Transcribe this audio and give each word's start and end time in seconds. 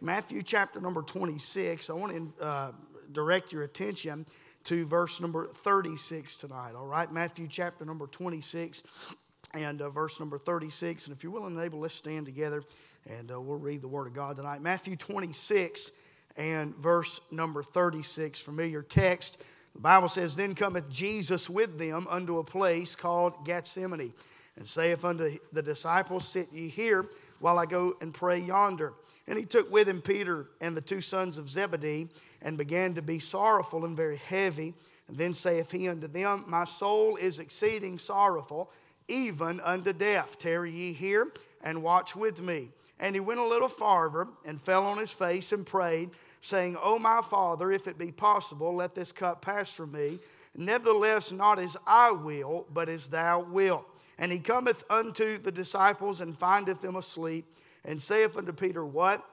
Matthew 0.00 0.42
chapter 0.42 0.80
number 0.80 1.02
26. 1.02 1.90
I 1.90 1.92
want 1.94 2.12
to 2.12 2.44
uh, 2.44 2.72
direct 3.10 3.52
your 3.52 3.64
attention 3.64 4.26
to 4.64 4.86
verse 4.86 5.20
number 5.20 5.46
36 5.46 6.36
tonight, 6.36 6.74
all 6.76 6.86
right? 6.86 7.10
Matthew 7.10 7.48
chapter 7.48 7.84
number 7.84 8.06
26 8.06 9.14
and 9.54 9.82
uh, 9.82 9.90
verse 9.90 10.20
number 10.20 10.38
36. 10.38 11.06
And 11.06 11.16
if 11.16 11.24
you're 11.24 11.32
willing 11.32 11.56
and 11.56 11.64
able, 11.64 11.80
let's 11.80 11.94
stand 11.94 12.26
together 12.26 12.62
and 13.08 13.32
uh, 13.32 13.40
we'll 13.40 13.58
read 13.58 13.82
the 13.82 13.88
Word 13.88 14.06
of 14.06 14.14
God 14.14 14.36
tonight. 14.36 14.60
Matthew 14.60 14.94
26 14.94 15.90
and 16.36 16.76
verse 16.76 17.20
number 17.32 17.62
36, 17.62 18.40
familiar 18.40 18.82
text. 18.82 19.42
The 19.74 19.80
Bible 19.80 20.08
says, 20.08 20.36
Then 20.36 20.54
cometh 20.54 20.88
Jesus 20.90 21.50
with 21.50 21.78
them 21.78 22.06
unto 22.08 22.38
a 22.38 22.44
place 22.44 22.94
called 22.94 23.44
Gethsemane, 23.44 24.12
and 24.56 24.66
saith 24.66 25.04
unto 25.04 25.30
the 25.52 25.62
disciples, 25.62 26.28
Sit 26.28 26.52
ye 26.52 26.68
here 26.68 27.06
while 27.40 27.58
I 27.58 27.66
go 27.66 27.94
and 28.00 28.14
pray 28.14 28.38
yonder. 28.38 28.92
And 29.28 29.38
he 29.38 29.44
took 29.44 29.70
with 29.70 29.88
him 29.88 30.00
Peter 30.00 30.46
and 30.60 30.76
the 30.76 30.80
two 30.80 31.02
sons 31.02 31.36
of 31.38 31.48
Zebedee, 31.48 32.08
and 32.40 32.56
began 32.56 32.94
to 32.94 33.02
be 33.02 33.18
sorrowful 33.18 33.84
and 33.84 33.96
very 33.96 34.16
heavy. 34.16 34.74
And 35.06 35.16
then 35.16 35.34
saith 35.34 35.70
he 35.70 35.88
unto 35.88 36.08
them, 36.08 36.44
My 36.46 36.64
soul 36.64 37.16
is 37.16 37.38
exceeding 37.38 37.98
sorrowful, 37.98 38.70
even 39.06 39.60
unto 39.60 39.92
death. 39.92 40.38
Tarry 40.38 40.72
ye 40.72 40.92
here 40.92 41.28
and 41.62 41.82
watch 41.82 42.16
with 42.16 42.40
me. 42.40 42.70
And 42.98 43.14
he 43.14 43.20
went 43.20 43.40
a 43.40 43.46
little 43.46 43.68
farther 43.68 44.26
and 44.46 44.60
fell 44.60 44.86
on 44.86 44.98
his 44.98 45.12
face 45.12 45.52
and 45.52 45.66
prayed, 45.66 46.10
saying, 46.40 46.76
O 46.82 46.98
my 46.98 47.20
Father, 47.22 47.70
if 47.70 47.86
it 47.86 47.98
be 47.98 48.10
possible, 48.10 48.74
let 48.74 48.94
this 48.94 49.12
cup 49.12 49.42
pass 49.42 49.74
from 49.74 49.92
me. 49.92 50.18
Nevertheless, 50.56 51.30
not 51.30 51.58
as 51.58 51.76
I 51.86 52.10
will, 52.10 52.66
but 52.72 52.88
as 52.88 53.08
thou 53.08 53.40
wilt. 53.40 53.84
And 54.18 54.32
he 54.32 54.40
cometh 54.40 54.84
unto 54.90 55.38
the 55.38 55.52
disciples 55.52 56.20
and 56.20 56.36
findeth 56.36 56.80
them 56.80 56.96
asleep, 56.96 57.46
and 57.84 58.00
saith 58.00 58.36
unto 58.36 58.52
Peter, 58.52 58.84
What? 58.84 59.24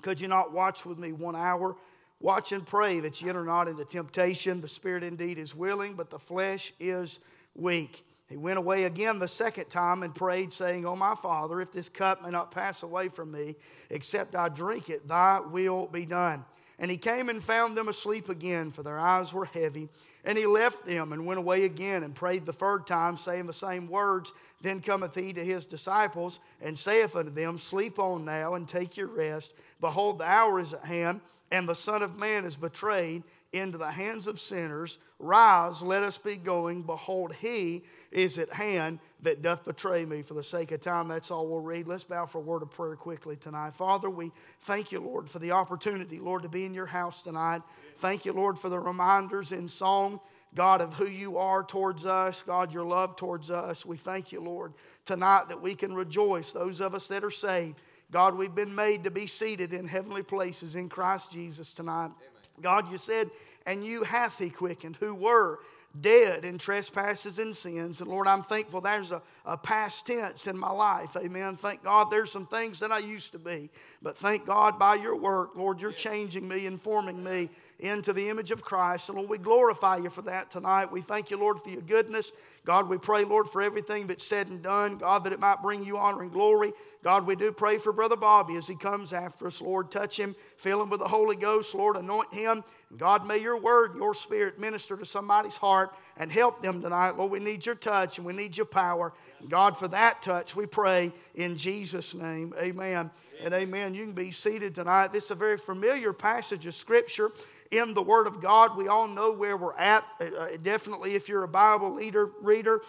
Could 0.00 0.20
you 0.20 0.28
not 0.28 0.52
watch 0.52 0.84
with 0.84 0.98
me 0.98 1.12
one 1.12 1.36
hour? 1.36 1.76
Watch 2.20 2.52
and 2.52 2.66
pray 2.66 3.00
that 3.00 3.20
ye 3.20 3.28
enter 3.28 3.44
not 3.44 3.68
into 3.68 3.84
temptation. 3.84 4.60
The 4.60 4.68
spirit 4.68 5.02
indeed 5.02 5.38
is 5.38 5.54
willing, 5.54 5.94
but 5.94 6.08
the 6.10 6.18
flesh 6.18 6.72
is 6.78 7.20
weak. 7.54 8.04
He 8.28 8.36
went 8.36 8.58
away 8.58 8.84
again 8.84 9.18
the 9.18 9.28
second 9.28 9.68
time 9.68 10.02
and 10.02 10.14
prayed, 10.14 10.52
saying, 10.52 10.86
O 10.86 10.96
my 10.96 11.14
Father, 11.14 11.60
if 11.60 11.70
this 11.72 11.88
cup 11.88 12.22
may 12.22 12.30
not 12.30 12.50
pass 12.50 12.82
away 12.82 13.08
from 13.08 13.30
me, 13.30 13.56
except 13.90 14.34
I 14.34 14.48
drink 14.48 14.88
it, 14.88 15.06
thy 15.06 15.40
will 15.40 15.86
be 15.86 16.06
done. 16.06 16.44
And 16.82 16.90
he 16.90 16.96
came 16.96 17.28
and 17.28 17.40
found 17.40 17.76
them 17.76 17.86
asleep 17.86 18.28
again, 18.28 18.72
for 18.72 18.82
their 18.82 18.98
eyes 18.98 19.32
were 19.32 19.44
heavy. 19.44 19.88
And 20.24 20.36
he 20.36 20.46
left 20.46 20.84
them 20.84 21.12
and 21.12 21.24
went 21.24 21.38
away 21.38 21.64
again 21.64 22.02
and 22.02 22.12
prayed 22.12 22.44
the 22.44 22.52
third 22.52 22.88
time, 22.88 23.16
saying 23.16 23.46
the 23.46 23.52
same 23.52 23.86
words. 23.86 24.32
Then 24.60 24.80
cometh 24.80 25.14
he 25.14 25.32
to 25.32 25.44
his 25.44 25.64
disciples 25.64 26.40
and 26.60 26.76
saith 26.76 27.14
unto 27.14 27.30
them, 27.30 27.56
Sleep 27.56 28.00
on 28.00 28.24
now 28.24 28.54
and 28.54 28.66
take 28.66 28.96
your 28.96 29.06
rest. 29.06 29.54
Behold, 29.80 30.18
the 30.18 30.24
hour 30.24 30.58
is 30.58 30.74
at 30.74 30.84
hand, 30.84 31.20
and 31.52 31.68
the 31.68 31.74
Son 31.74 32.02
of 32.02 32.18
Man 32.18 32.44
is 32.44 32.56
betrayed 32.56 33.22
into 33.52 33.76
the 33.76 33.90
hands 33.90 34.26
of 34.26 34.40
sinners. 34.40 34.98
Rise, 35.18 35.82
let 35.82 36.02
us 36.02 36.16
be 36.16 36.36
going. 36.36 36.82
Behold, 36.82 37.34
he 37.34 37.82
is 38.10 38.38
at 38.38 38.50
hand 38.50 38.98
that 39.20 39.42
doth 39.42 39.62
betray 39.64 40.06
me. 40.06 40.22
For 40.22 40.32
the 40.32 40.42
sake 40.42 40.72
of 40.72 40.80
time, 40.80 41.08
that's 41.08 41.30
all 41.30 41.46
we'll 41.46 41.60
read. 41.60 41.86
Let's 41.86 42.04
bow 42.04 42.24
for 42.24 42.38
a 42.38 42.40
word 42.40 42.62
of 42.62 42.70
prayer 42.70 42.96
quickly 42.96 43.36
tonight. 43.36 43.74
Father, 43.74 44.08
we 44.08 44.32
thank 44.60 44.90
you, 44.92 45.00
Lord, 45.00 45.28
for 45.28 45.38
the 45.38 45.52
opportunity, 45.52 46.18
Lord, 46.18 46.42
to 46.42 46.48
be 46.48 46.64
in 46.64 46.72
your 46.72 46.86
house 46.86 47.20
tonight. 47.20 47.60
Thank 47.96 48.24
you, 48.24 48.32
Lord, 48.32 48.58
for 48.58 48.70
the 48.70 48.80
reminders 48.80 49.52
in 49.52 49.68
song. 49.68 50.20
God, 50.54 50.82
of 50.82 50.92
who 50.94 51.06
you 51.06 51.38
are 51.38 51.64
towards 51.64 52.04
us, 52.04 52.42
God, 52.42 52.74
your 52.74 52.84
love 52.84 53.16
towards 53.16 53.50
us. 53.50 53.86
We 53.86 53.96
thank 53.96 54.32
you, 54.32 54.40
Lord, 54.42 54.74
tonight 55.06 55.48
that 55.48 55.62
we 55.62 55.74
can 55.74 55.94
rejoice, 55.94 56.52
those 56.52 56.82
of 56.82 56.94
us 56.94 57.08
that 57.08 57.24
are 57.24 57.30
saved. 57.30 57.80
God, 58.12 58.36
we've 58.36 58.54
been 58.54 58.74
made 58.74 59.04
to 59.04 59.10
be 59.10 59.26
seated 59.26 59.72
in 59.72 59.88
heavenly 59.88 60.22
places 60.22 60.76
in 60.76 60.90
Christ 60.90 61.32
Jesus 61.32 61.72
tonight. 61.72 62.10
Amen. 62.10 62.60
God, 62.60 62.92
you 62.92 62.98
said, 62.98 63.30
and 63.66 63.84
you 63.84 64.04
hath 64.04 64.38
he 64.38 64.50
quickened 64.50 64.96
who 64.96 65.14
were 65.14 65.58
dead 65.98 66.44
in 66.44 66.58
trespasses 66.58 67.38
and 67.38 67.56
sins. 67.56 68.02
And 68.02 68.10
Lord, 68.10 68.26
I'm 68.26 68.42
thankful 68.42 68.82
there's 68.82 69.12
a, 69.12 69.22
a 69.46 69.56
past 69.56 70.06
tense 70.06 70.46
in 70.46 70.58
my 70.58 70.70
life. 70.70 71.16
Amen. 71.16 71.56
Thank 71.56 71.84
God 71.84 72.10
there's 72.10 72.30
some 72.30 72.46
things 72.46 72.80
that 72.80 72.92
I 72.92 72.98
used 72.98 73.32
to 73.32 73.38
be. 73.38 73.70
But 74.02 74.16
thank 74.16 74.46
God 74.46 74.78
by 74.78 74.96
your 74.96 75.16
work, 75.16 75.56
Lord, 75.56 75.80
you're 75.80 75.92
changing 75.92 76.46
me 76.46 76.66
and 76.66 76.78
forming 76.78 77.24
me 77.24 77.48
into 77.82 78.12
the 78.12 78.28
image 78.28 78.52
of 78.52 78.62
Christ. 78.62 79.08
And 79.08 79.18
Lord, 79.18 79.28
we 79.28 79.38
glorify 79.38 79.96
you 79.96 80.08
for 80.08 80.22
that 80.22 80.50
tonight. 80.50 80.92
We 80.92 81.00
thank 81.00 81.30
you, 81.30 81.36
Lord, 81.36 81.60
for 81.60 81.68
your 81.68 81.82
goodness. 81.82 82.32
God, 82.64 82.88
we 82.88 82.96
pray, 82.96 83.24
Lord, 83.24 83.48
for 83.48 83.60
everything 83.60 84.06
that's 84.06 84.24
said 84.24 84.46
and 84.46 84.62
done. 84.62 84.96
God, 84.96 85.24
that 85.24 85.32
it 85.32 85.40
might 85.40 85.62
bring 85.62 85.84
you 85.84 85.96
honor 85.96 86.22
and 86.22 86.32
glory. 86.32 86.72
God, 87.02 87.26
we 87.26 87.34
do 87.34 87.50
pray 87.50 87.78
for 87.78 87.92
Brother 87.92 88.14
Bobby 88.14 88.54
as 88.54 88.68
he 88.68 88.76
comes 88.76 89.12
after 89.12 89.48
us. 89.48 89.60
Lord, 89.60 89.90
touch 89.90 90.16
him, 90.16 90.36
fill 90.56 90.80
him 90.80 90.90
with 90.90 91.00
the 91.00 91.08
Holy 91.08 91.34
Ghost. 91.34 91.74
Lord, 91.74 91.96
anoint 91.96 92.32
him. 92.32 92.62
God, 92.96 93.26
may 93.26 93.38
your 93.38 93.58
word, 93.58 93.96
your 93.96 94.14
spirit 94.14 94.60
minister 94.60 94.96
to 94.96 95.04
somebody's 95.04 95.56
heart 95.56 95.92
and 96.16 96.30
help 96.30 96.62
them 96.62 96.82
tonight. 96.82 97.16
Lord, 97.16 97.32
we 97.32 97.40
need 97.40 97.66
your 97.66 97.74
touch 97.74 98.18
and 98.18 98.26
we 98.26 98.32
need 98.32 98.56
your 98.56 98.66
power. 98.66 99.12
God, 99.48 99.76
for 99.76 99.88
that 99.88 100.22
touch, 100.22 100.54
we 100.54 100.66
pray 100.66 101.10
in 101.34 101.56
Jesus' 101.56 102.14
name. 102.14 102.54
Amen 102.60 103.10
and 103.42 103.54
amen. 103.54 103.94
You 103.94 104.04
can 104.04 104.12
be 104.12 104.30
seated 104.30 104.74
tonight. 104.74 105.12
This 105.12 105.24
is 105.24 105.30
a 105.32 105.36
very 105.36 105.56
familiar 105.56 106.12
passage 106.12 106.66
of 106.66 106.74
Scripture 106.74 107.30
in 107.72 107.94
the 107.94 108.02
Word 108.02 108.28
of 108.28 108.40
God. 108.40 108.76
We 108.76 108.86
all 108.86 109.08
know 109.08 109.32
where 109.32 109.56
we're 109.56 109.76
at. 109.76 110.04
Uh, 110.20 110.24
uh, 110.26 110.48
definitely, 110.62 111.14
if 111.14 111.28
you're 111.28 111.42
a 111.42 111.48
Bible 111.48 111.92
leader, 111.92 112.30
reader. 112.40 112.82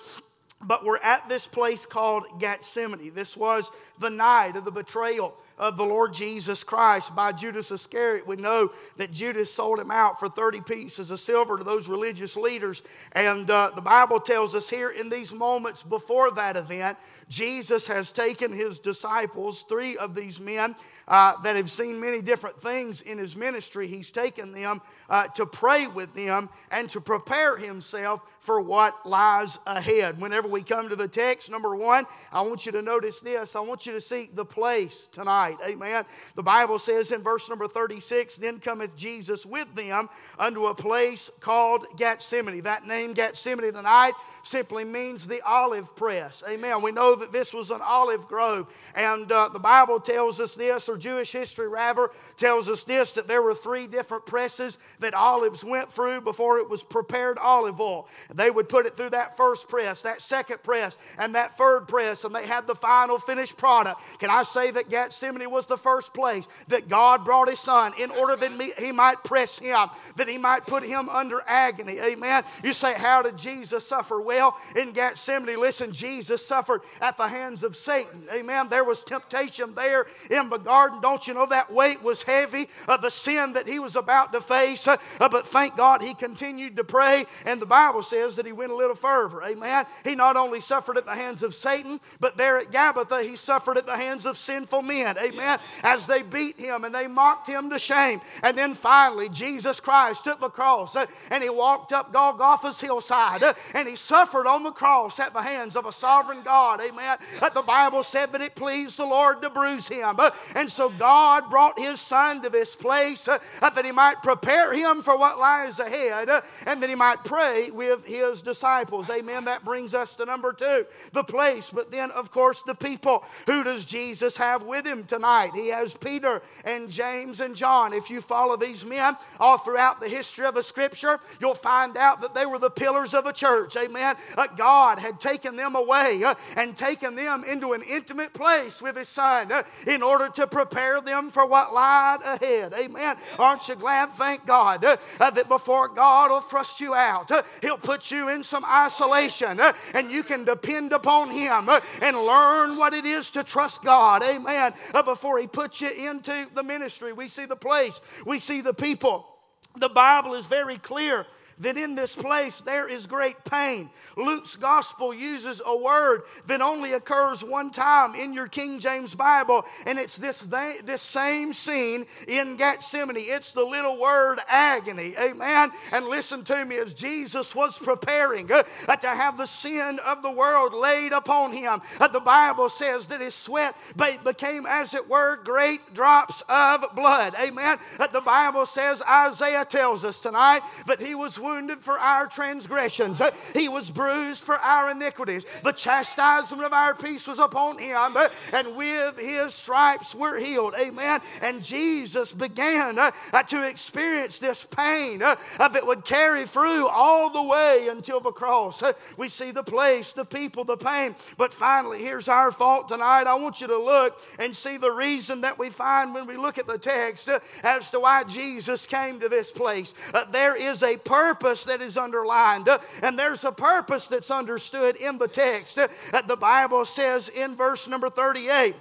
But 0.61 0.85
we're 0.85 0.97
at 0.97 1.27
this 1.27 1.47
place 1.47 1.85
called 1.85 2.23
Gethsemane. 2.39 3.13
This 3.13 3.35
was 3.35 3.71
the 3.99 4.09
night 4.09 4.55
of 4.55 4.63
the 4.65 4.71
betrayal 4.71 5.35
of 5.57 5.77
the 5.77 5.83
Lord 5.83 6.13
Jesus 6.13 6.63
Christ 6.63 7.15
by 7.15 7.31
Judas 7.31 7.69
Iscariot. 7.71 8.25
We 8.25 8.37
know 8.37 8.71
that 8.97 9.11
Judas 9.11 9.53
sold 9.53 9.79
him 9.79 9.91
out 9.91 10.19
for 10.19 10.29
30 10.29 10.61
pieces 10.61 11.11
of 11.11 11.19
silver 11.19 11.57
to 11.57 11.63
those 11.63 11.87
religious 11.87 12.35
leaders. 12.35 12.83
And 13.11 13.49
uh, 13.49 13.71
the 13.75 13.81
Bible 13.81 14.19
tells 14.19 14.55
us 14.55 14.69
here 14.69 14.89
in 14.89 15.09
these 15.09 15.33
moments 15.33 15.83
before 15.83 16.31
that 16.31 16.57
event 16.57 16.97
Jesus 17.29 17.87
has 17.87 18.11
taken 18.11 18.51
his 18.53 18.79
disciples, 18.79 19.63
three 19.63 19.97
of 19.97 20.15
these 20.15 20.39
men 20.39 20.75
uh, 21.07 21.39
that 21.41 21.55
have 21.55 21.69
seen 21.69 21.99
many 21.99 22.21
different 22.21 22.59
things 22.59 23.01
in 23.01 23.17
his 23.17 23.35
ministry, 23.35 23.87
he's 23.87 24.11
taken 24.11 24.51
them 24.51 24.81
uh, 25.09 25.27
to 25.29 25.45
pray 25.45 25.87
with 25.87 26.13
them 26.13 26.49
and 26.71 26.89
to 26.89 27.01
prepare 27.01 27.57
himself 27.57 28.21
for 28.39 28.59
what 28.59 29.05
lies 29.05 29.57
ahead. 29.65 30.19
Whenever 30.19 30.49
we 30.49 30.61
come 30.61 30.89
to 30.89 30.97
the 30.97 31.07
text, 31.07 31.49
number 31.49 31.75
one, 31.75 32.05
I 32.31 32.41
want 32.41 32.65
you 32.65 32.73
to 32.73 32.81
notice 32.81 33.21
this. 33.21 33.55
I 33.55 33.61
want 33.61 33.85
you 33.85 33.93
to 33.93 34.01
see 34.01 34.29
the 34.33 34.43
place 34.43 35.07
tonight. 35.07 35.57
Amen. 35.65 36.03
The 36.35 36.43
Bible 36.43 36.77
says 36.77 37.13
in 37.13 37.21
verse 37.21 37.47
number 37.47 37.67
36 37.67 38.35
Then 38.37 38.59
cometh 38.59 38.97
Jesus 38.97 39.45
with 39.45 39.73
them 39.75 40.09
unto 40.37 40.65
a 40.65 40.75
place 40.75 41.31
called 41.39 41.85
Gethsemane. 41.95 42.61
That 42.61 42.85
name, 42.85 43.13
Gethsemane, 43.13 43.71
tonight 43.71 44.13
simply 44.43 44.83
means 44.83 45.27
the 45.27 45.41
olive 45.45 45.95
press. 45.95 46.43
Amen. 46.47 46.81
We 46.81 46.91
know 46.91 47.15
that 47.15 47.31
this 47.31 47.53
was 47.53 47.71
an 47.71 47.79
olive 47.81 48.27
grove. 48.27 48.67
And 48.95 49.31
uh, 49.31 49.49
the 49.49 49.59
Bible 49.59 49.99
tells 49.99 50.39
us 50.39 50.53
this, 50.53 50.89
or 50.89 50.97
Jewish 50.97 51.31
history 51.31 51.69
rather, 51.69 52.09
tells 52.35 52.69
us 52.69 52.83
this 52.83 53.13
that 53.13 53.27
there 53.27 53.41
were 53.41 53.55
three 53.55 53.87
different 53.87 54.25
presses 54.25 54.77
that 54.99 55.13
olives 55.13 55.63
went 55.63 55.91
through 55.91 56.21
before 56.21 56.59
it 56.59 56.69
was 56.69 56.83
prepared 56.83 57.37
olive 57.39 57.79
oil. 57.79 58.07
They 58.33 58.51
would 58.51 58.67
put 58.67 58.85
it 58.85 58.95
through 58.95 59.11
that 59.11 59.37
first 59.37 59.69
press, 59.69 60.01
that 60.01 60.21
second 60.21 60.61
press, 60.61 60.97
and 61.17 61.35
that 61.35 61.57
third 61.57 61.87
press, 61.87 62.25
and 62.25 62.35
they 62.35 62.45
had 62.45 62.67
the 62.67 62.75
final 62.75 63.17
finished 63.17 63.57
product. 63.57 64.01
Can 64.19 64.29
I 64.29 64.43
say 64.43 64.71
that 64.71 64.89
Gethsemane 64.89 65.49
was 65.49 65.67
the 65.67 65.77
first 65.77 66.13
place 66.13 66.49
that 66.67 66.89
God 66.89 67.23
brought 67.23 67.49
His 67.49 67.59
Son 67.59 67.93
in 67.99 68.11
order 68.11 68.35
that 68.35 68.73
He 68.77 68.91
might 68.91 69.23
press 69.23 69.57
Him, 69.59 69.87
that 70.17 70.27
He 70.27 70.37
might 70.37 70.67
put 70.67 70.83
Him 70.83 71.07
under 71.07 71.41
agony? 71.47 71.99
Amen. 71.99 72.43
You 72.61 72.73
say, 72.73 72.93
How 72.93 73.21
did 73.21 73.37
Jesus 73.37 73.87
suffer? 73.87 74.21
well 74.21 74.32
in 74.75 74.91
Gethsemane. 74.91 75.59
Listen, 75.59 75.91
Jesus 75.91 76.45
suffered 76.45 76.81
at 77.01 77.17
the 77.17 77.27
hands 77.27 77.63
of 77.63 77.75
Satan. 77.75 78.25
Amen. 78.31 78.69
There 78.69 78.83
was 78.83 79.03
temptation 79.03 79.73
there 79.73 80.05
in 80.29 80.49
the 80.49 80.57
garden. 80.57 81.01
Don't 81.01 81.27
you 81.27 81.33
know 81.33 81.45
that 81.45 81.71
weight 81.71 82.01
was 82.01 82.23
heavy 82.23 82.67
of 82.87 83.01
the 83.01 83.09
sin 83.09 83.53
that 83.53 83.67
he 83.67 83.79
was 83.79 83.95
about 83.95 84.33
to 84.33 84.41
face? 84.41 84.87
Uh, 84.87 84.97
but 85.19 85.47
thank 85.47 85.77
God 85.77 86.01
he 86.01 86.13
continued 86.13 86.75
to 86.77 86.83
pray. 86.83 87.25
And 87.45 87.61
the 87.61 87.65
Bible 87.65 88.03
says 88.03 88.35
that 88.35 88.45
he 88.45 88.51
went 88.51 88.71
a 88.71 88.75
little 88.75 88.95
further. 88.95 89.43
Amen. 89.43 89.85
He 90.03 90.15
not 90.15 90.35
only 90.35 90.59
suffered 90.59 90.97
at 90.97 91.05
the 91.05 91.15
hands 91.15 91.43
of 91.43 91.53
Satan, 91.53 91.99
but 92.19 92.37
there 92.37 92.57
at 92.57 92.71
Gabbatha, 92.71 93.23
he 93.23 93.35
suffered 93.35 93.77
at 93.77 93.85
the 93.85 93.95
hands 93.95 94.25
of 94.25 94.37
sinful 94.37 94.81
men. 94.81 95.15
Amen. 95.17 95.59
As 95.83 96.07
they 96.07 96.21
beat 96.21 96.59
him 96.59 96.83
and 96.83 96.93
they 96.93 97.07
mocked 97.07 97.47
him 97.47 97.69
to 97.69 97.79
shame. 97.79 98.21
And 98.41 98.57
then 98.57 98.73
finally, 98.73 99.29
Jesus 99.29 99.79
Christ 99.79 100.23
took 100.23 100.39
the 100.39 100.49
cross 100.49 100.95
uh, 100.95 101.05
and 101.31 101.43
he 101.43 101.49
walked 101.49 101.93
up 101.93 102.11
Golgotha's 102.11 102.79
hillside 102.79 103.43
uh, 103.43 103.53
and 103.73 103.87
he 103.87 103.95
suffered 103.95 104.22
suffered 104.23 104.47
on 104.47 104.63
the 104.63 104.71
cross 104.71 105.19
at 105.19 105.33
the 105.33 105.41
hands 105.41 105.75
of 105.75 105.85
a 105.85 105.91
sovereign 105.91 106.41
God. 106.43 106.79
Amen. 106.79 107.17
That 107.41 107.53
The 107.53 107.61
Bible 107.61 108.03
said 108.03 108.31
that 108.31 108.41
it 108.41 108.55
pleased 108.55 108.97
the 108.97 109.05
Lord 109.05 109.41
to 109.41 109.49
bruise 109.49 109.89
him. 109.89 110.17
And 110.55 110.69
so 110.69 110.89
God 110.89 111.49
brought 111.49 111.77
his 111.77 111.99
son 111.99 112.41
to 112.41 112.49
this 112.49 112.73
place 112.73 113.27
uh, 113.27 113.39
that 113.59 113.83
he 113.83 113.91
might 113.91 114.23
prepare 114.23 114.73
him 114.73 115.01
for 115.01 115.17
what 115.17 115.39
lies 115.39 115.79
ahead 115.79 116.29
uh, 116.29 116.41
and 116.65 116.81
that 116.81 116.89
he 116.89 116.95
might 116.95 117.25
pray 117.25 117.69
with 117.73 118.05
his 118.05 118.41
disciples. 118.41 119.09
Amen. 119.09 119.43
That 119.43 119.65
brings 119.65 119.93
us 119.93 120.15
to 120.15 120.25
number 120.25 120.53
two 120.53 120.85
the 121.11 121.23
place, 121.23 121.69
but 121.69 121.91
then, 121.91 122.09
of 122.11 122.31
course, 122.31 122.61
the 122.63 122.75
people. 122.75 123.25
Who 123.47 123.63
does 123.63 123.85
Jesus 123.85 124.37
have 124.37 124.63
with 124.63 124.85
him 124.85 125.03
tonight? 125.03 125.51
He 125.53 125.67
has 125.69 125.95
Peter 125.95 126.41
and 126.63 126.89
James 126.89 127.41
and 127.41 127.55
John. 127.55 127.93
If 127.93 128.09
you 128.09 128.21
follow 128.21 128.55
these 128.55 128.85
men 128.85 129.17
all 129.39 129.57
throughout 129.57 129.99
the 129.99 130.07
history 130.07 130.45
of 130.45 130.53
the 130.53 130.63
scripture, 130.63 131.19
you'll 131.41 131.55
find 131.55 131.97
out 131.97 132.21
that 132.21 132.33
they 132.33 132.45
were 132.45 132.59
the 132.59 132.69
pillars 132.69 133.13
of 133.13 133.25
a 133.25 133.33
church. 133.33 133.75
Amen. 133.75 134.12
Uh, 134.37 134.47
God 134.55 134.99
had 134.99 135.19
taken 135.19 135.55
them 135.55 135.75
away 135.75 136.21
uh, 136.25 136.35
and 136.57 136.75
taken 136.75 137.15
them 137.15 137.43
into 137.49 137.73
an 137.73 137.81
intimate 137.89 138.33
place 138.33 138.81
with 138.81 138.97
his 138.97 139.09
son 139.09 139.51
uh, 139.51 139.63
in 139.87 140.01
order 140.01 140.29
to 140.29 140.47
prepare 140.47 141.01
them 141.01 141.29
for 141.29 141.47
what 141.47 141.73
lied 141.73 142.21
ahead. 142.25 142.73
Amen. 142.73 143.15
Aren't 143.39 143.67
you 143.67 143.75
glad? 143.75 144.09
Thank 144.09 144.45
God 144.45 144.81
that 144.81 145.45
before 145.47 145.87
God 145.87 146.31
will 146.31 146.41
thrust 146.41 146.81
you 146.81 146.93
out, 146.93 147.31
he'll 147.61 147.77
put 147.77 148.11
you 148.11 148.29
in 148.29 148.43
some 148.43 148.65
isolation 148.65 149.59
and 149.93 150.11
you 150.11 150.23
can 150.23 150.45
depend 150.45 150.93
upon 150.93 151.29
him 151.31 151.69
and 152.01 152.17
learn 152.17 152.77
what 152.77 152.93
it 152.93 153.05
is 153.05 153.31
to 153.31 153.43
trust 153.43 153.83
God. 153.83 154.23
Amen. 154.23 154.73
before 155.05 155.39
he 155.39 155.47
puts 155.47 155.81
you 155.81 155.89
into 156.09 156.47
the 156.53 156.63
ministry, 156.63 157.13
we 157.13 157.27
see 157.27 157.45
the 157.45 157.55
place, 157.55 158.01
we 158.25 158.39
see 158.39 158.61
the 158.61 158.73
people. 158.73 159.27
The 159.75 159.89
Bible 159.89 160.35
is 160.35 160.45
very 160.45 160.77
clear 160.77 161.25
that 161.59 161.77
in 161.77 161.95
this 161.95 162.15
place 162.15 162.61
there 162.61 162.87
is 162.87 163.07
great 163.07 163.43
pain. 163.45 163.89
Luke's 164.17 164.55
gospel 164.55 165.13
uses 165.13 165.61
a 165.65 165.77
word 165.77 166.23
that 166.47 166.61
only 166.61 166.93
occurs 166.93 167.43
one 167.43 167.71
time 167.71 168.15
in 168.15 168.33
your 168.33 168.47
King 168.47 168.79
James 168.79 169.15
Bible, 169.15 169.65
and 169.85 169.97
it's 169.97 170.17
this, 170.17 170.47
this 170.83 171.01
same 171.01 171.53
scene 171.53 172.05
in 172.27 172.57
Gethsemane. 172.57 173.15
It's 173.17 173.51
the 173.51 173.63
little 173.63 173.99
word 173.99 174.39
agony. 174.47 175.13
Amen. 175.19 175.71
And 175.91 176.05
listen 176.05 176.43
to 176.45 176.65
me 176.65 176.77
as 176.77 176.93
Jesus 176.93 177.55
was 177.55 177.77
preparing 177.79 178.51
uh, 178.51 178.63
to 178.95 179.07
have 179.07 179.37
the 179.37 179.45
sin 179.45 179.99
of 180.05 180.21
the 180.21 180.31
world 180.31 180.73
laid 180.73 181.11
upon 181.11 181.53
him, 181.53 181.81
uh, 181.99 182.07
the 182.07 182.19
Bible 182.19 182.69
says 182.69 183.07
that 183.07 183.21
his 183.21 183.33
sweat 183.33 183.75
became, 184.23 184.65
as 184.65 184.93
it 184.93 185.09
were, 185.09 185.37
great 185.43 185.93
drops 185.93 186.43
of 186.49 186.83
blood. 186.95 187.33
Amen. 187.41 187.77
Uh, 187.99 188.07
the 188.07 188.21
Bible 188.21 188.65
says, 188.65 189.01
Isaiah 189.09 189.65
tells 189.65 190.05
us 190.05 190.19
tonight 190.19 190.61
that 190.87 191.01
he 191.01 191.15
was 191.15 191.39
wounded 191.43 191.79
for 191.79 191.99
our 191.99 192.25
transgressions, 192.25 193.21
uh, 193.21 193.31
he 193.53 193.67
was 193.67 193.91
bruised 193.91 194.43
for 194.43 194.55
our 194.55 194.91
iniquities. 194.91 195.45
The 195.63 195.73
chastisement 195.73 196.63
of 196.63 196.73
our 196.73 196.95
peace 196.95 197.27
was 197.27 197.39
upon 197.39 197.77
him, 197.77 198.17
and 198.53 198.75
with 198.75 199.19
his 199.19 199.53
stripes 199.53 200.15
we're 200.15 200.39
healed. 200.39 200.73
Amen. 200.79 201.19
And 201.41 201.61
Jesus 201.61 202.33
began 202.33 202.97
uh, 202.97 203.11
to 203.43 203.67
experience 203.67 204.39
this 204.39 204.65
pain 204.65 205.21
uh, 205.21 205.35
that 205.59 205.85
would 205.85 206.05
carry 206.05 206.45
through 206.45 206.87
all 206.87 207.29
the 207.29 207.43
way 207.43 207.87
until 207.89 208.19
the 208.19 208.31
cross. 208.31 208.81
Uh, 208.81 208.93
we 209.17 209.27
see 209.27 209.51
the 209.51 209.63
place, 209.63 210.13
the 210.13 210.25
people, 210.25 210.63
the 210.63 210.77
pain. 210.77 211.15
But 211.37 211.53
finally, 211.53 211.99
here's 211.99 212.29
our 212.29 212.51
thought 212.51 212.87
tonight. 212.87 213.25
I 213.27 213.35
want 213.35 213.59
you 213.61 213.67
to 213.67 213.77
look 213.77 214.21
and 214.39 214.55
see 214.55 214.77
the 214.77 214.91
reason 214.91 215.41
that 215.41 215.59
we 215.59 215.69
find 215.69 216.13
when 216.13 216.25
we 216.25 216.37
look 216.37 216.57
at 216.57 216.67
the 216.67 216.77
text 216.77 217.29
as 217.63 217.91
to 217.91 217.99
why 217.99 218.23
Jesus 218.23 218.85
came 218.85 219.19
to 219.19 219.29
this 219.29 219.51
place. 219.51 219.93
there 220.31 220.55
is 220.55 220.83
a 220.83 220.97
purpose 220.97 221.32
that 221.65 221.81
is 221.81 221.97
underlined, 221.97 222.69
uh, 222.69 222.79
and 223.01 223.17
there's 223.17 223.43
a 223.43 223.51
purpose 223.51 223.83
purpose 223.93 224.07
that's 224.07 224.31
understood 224.31 224.95
in 224.97 225.17
the 225.17 225.27
text. 225.27 225.77
Uh, 225.77 225.87
the 226.27 226.35
Bible 226.35 226.85
says 226.85 227.29
in 227.29 227.55
verse 227.55 227.87
number 227.87 228.09
38. 228.09 228.75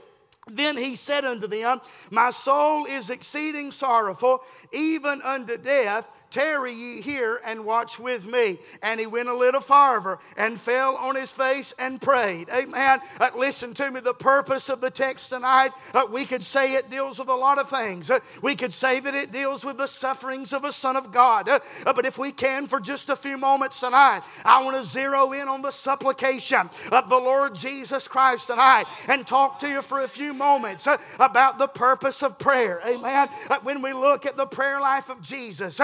Then 0.48 0.76
he 0.76 0.96
said 0.96 1.24
unto 1.24 1.46
them, 1.46 1.80
My 2.10 2.30
soul 2.30 2.86
is 2.86 3.10
exceeding 3.10 3.70
sorrowful, 3.70 4.42
even 4.72 5.22
unto 5.22 5.56
death. 5.56 6.08
Tarry 6.32 6.72
ye 6.72 7.02
here 7.02 7.40
and 7.44 7.64
watch 7.64 7.98
with 7.98 8.26
me. 8.26 8.58
And 8.82 8.98
he 8.98 9.06
went 9.06 9.28
a 9.28 9.36
little 9.36 9.60
farther 9.60 10.18
and 10.36 10.58
fell 10.58 10.96
on 10.96 11.14
his 11.14 11.30
face 11.30 11.74
and 11.78 12.00
prayed. 12.00 12.48
Amen. 12.48 13.00
Uh, 13.20 13.30
listen 13.36 13.74
to 13.74 13.90
me. 13.90 14.00
The 14.00 14.14
purpose 14.14 14.70
of 14.70 14.80
the 14.80 14.90
text 14.90 15.28
tonight, 15.28 15.72
uh, 15.92 16.06
we 16.10 16.24
could 16.24 16.42
say 16.42 16.74
it 16.74 16.90
deals 16.90 17.18
with 17.18 17.28
a 17.28 17.34
lot 17.34 17.58
of 17.58 17.68
things. 17.68 18.10
Uh, 18.10 18.20
we 18.42 18.56
could 18.56 18.72
say 18.72 18.98
that 19.00 19.14
it 19.14 19.30
deals 19.30 19.64
with 19.64 19.76
the 19.76 19.86
sufferings 19.86 20.54
of 20.54 20.64
a 20.64 20.72
Son 20.72 20.96
of 20.96 21.12
God. 21.12 21.48
Uh, 21.48 21.58
uh, 21.84 21.92
but 21.92 22.06
if 22.06 22.16
we 22.16 22.32
can, 22.32 22.66
for 22.66 22.80
just 22.80 23.10
a 23.10 23.16
few 23.16 23.36
moments 23.36 23.80
tonight, 23.80 24.22
I 24.44 24.64
want 24.64 24.76
to 24.76 24.82
zero 24.82 25.32
in 25.32 25.48
on 25.48 25.60
the 25.60 25.70
supplication 25.70 26.70
of 26.90 27.10
the 27.10 27.18
Lord 27.18 27.54
Jesus 27.54 28.08
Christ 28.08 28.46
tonight 28.46 28.84
and 29.08 29.26
talk 29.26 29.58
to 29.58 29.68
you 29.68 29.82
for 29.82 30.00
a 30.00 30.08
few 30.08 30.32
moments 30.32 30.86
uh, 30.86 30.96
about 31.20 31.58
the 31.58 31.68
purpose 31.68 32.22
of 32.22 32.38
prayer. 32.38 32.80
Amen. 32.86 33.28
when 33.62 33.82
we 33.82 33.92
look 33.92 34.24
at 34.24 34.38
the 34.38 34.46
prayer 34.46 34.80
life 34.80 35.10
of 35.10 35.20
Jesus, 35.20 35.78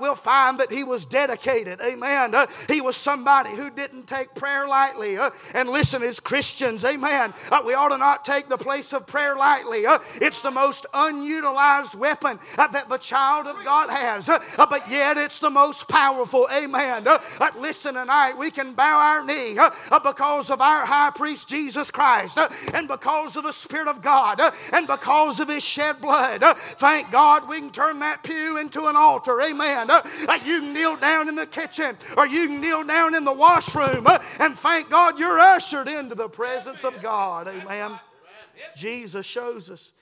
we'll 0.00 0.14
find 0.14 0.58
that 0.60 0.72
he 0.72 0.84
was 0.84 1.04
dedicated. 1.04 1.80
Amen. 1.80 2.34
Uh, 2.34 2.46
he 2.68 2.80
was 2.80 2.96
somebody 2.96 3.50
who 3.50 3.70
didn't 3.70 4.06
take 4.06 4.34
prayer 4.34 4.66
lightly. 4.66 5.16
Uh, 5.16 5.30
and 5.54 5.68
listen, 5.68 6.02
as 6.02 6.20
Christians, 6.20 6.84
amen, 6.84 7.32
uh, 7.50 7.62
we 7.64 7.74
ought 7.74 7.90
to 7.90 7.98
not 7.98 8.24
take 8.24 8.48
the 8.48 8.56
place 8.56 8.92
of 8.92 9.06
prayer 9.06 9.36
lightly. 9.36 9.86
Uh, 9.86 9.98
it's 10.16 10.42
the 10.42 10.50
most 10.50 10.86
unutilized 10.94 11.98
weapon 11.98 12.38
uh, 12.58 12.66
that 12.68 12.88
the 12.88 12.98
child 12.98 13.46
of 13.46 13.62
God 13.64 13.90
has, 13.90 14.28
uh, 14.28 14.38
but 14.70 14.88
yet 14.90 15.16
it's 15.16 15.40
the 15.40 15.50
most 15.50 15.88
powerful. 15.88 16.46
Amen. 16.52 17.06
listen, 17.58 17.94
tonight 17.94 18.34
we 18.38 18.50
can 18.50 18.74
bow 18.74 18.98
our 18.98 19.24
knee 19.24 19.56
because 20.02 20.50
of 20.50 20.60
our 20.60 20.84
high 20.84 21.10
priest 21.14 21.48
Jesus 21.48 21.90
Christ 21.90 22.38
and 22.74 22.88
because 22.88 23.36
of 23.36 23.44
the 23.44 23.52
Spirit 23.52 23.88
of 23.88 24.02
God 24.02 24.40
and 24.72 24.86
because 24.86 25.40
of 25.40 25.48
his 25.48 25.64
shed 25.64 26.00
blood. 26.00 26.42
thank 26.56 27.10
God 27.10 27.48
we 27.48 27.58
can 27.58 27.70
turn 27.70 27.98
that 28.00 28.22
pew 28.22 28.58
into 28.58 28.86
an 28.86 28.96
altar. 28.96 29.40
Amen. 29.40 29.81
Uh, 29.90 30.02
like 30.26 30.46
you 30.46 30.60
can 30.60 30.72
kneel 30.72 30.96
down 30.96 31.28
in 31.28 31.34
the 31.34 31.46
kitchen 31.46 31.96
or 32.16 32.26
you 32.26 32.46
can 32.46 32.60
kneel 32.60 32.84
down 32.84 33.14
in 33.14 33.24
the 33.24 33.32
washroom 33.32 34.06
uh, 34.06 34.18
and 34.40 34.54
thank 34.54 34.90
God 34.90 35.18
you're 35.18 35.38
ushered 35.38 35.88
into 35.88 36.14
the 36.14 36.28
presence 36.28 36.84
of 36.84 37.00
God. 37.00 37.48
Amen. 37.48 37.98
Jesus 38.76 39.26
shows 39.26 39.70
us 39.70 39.92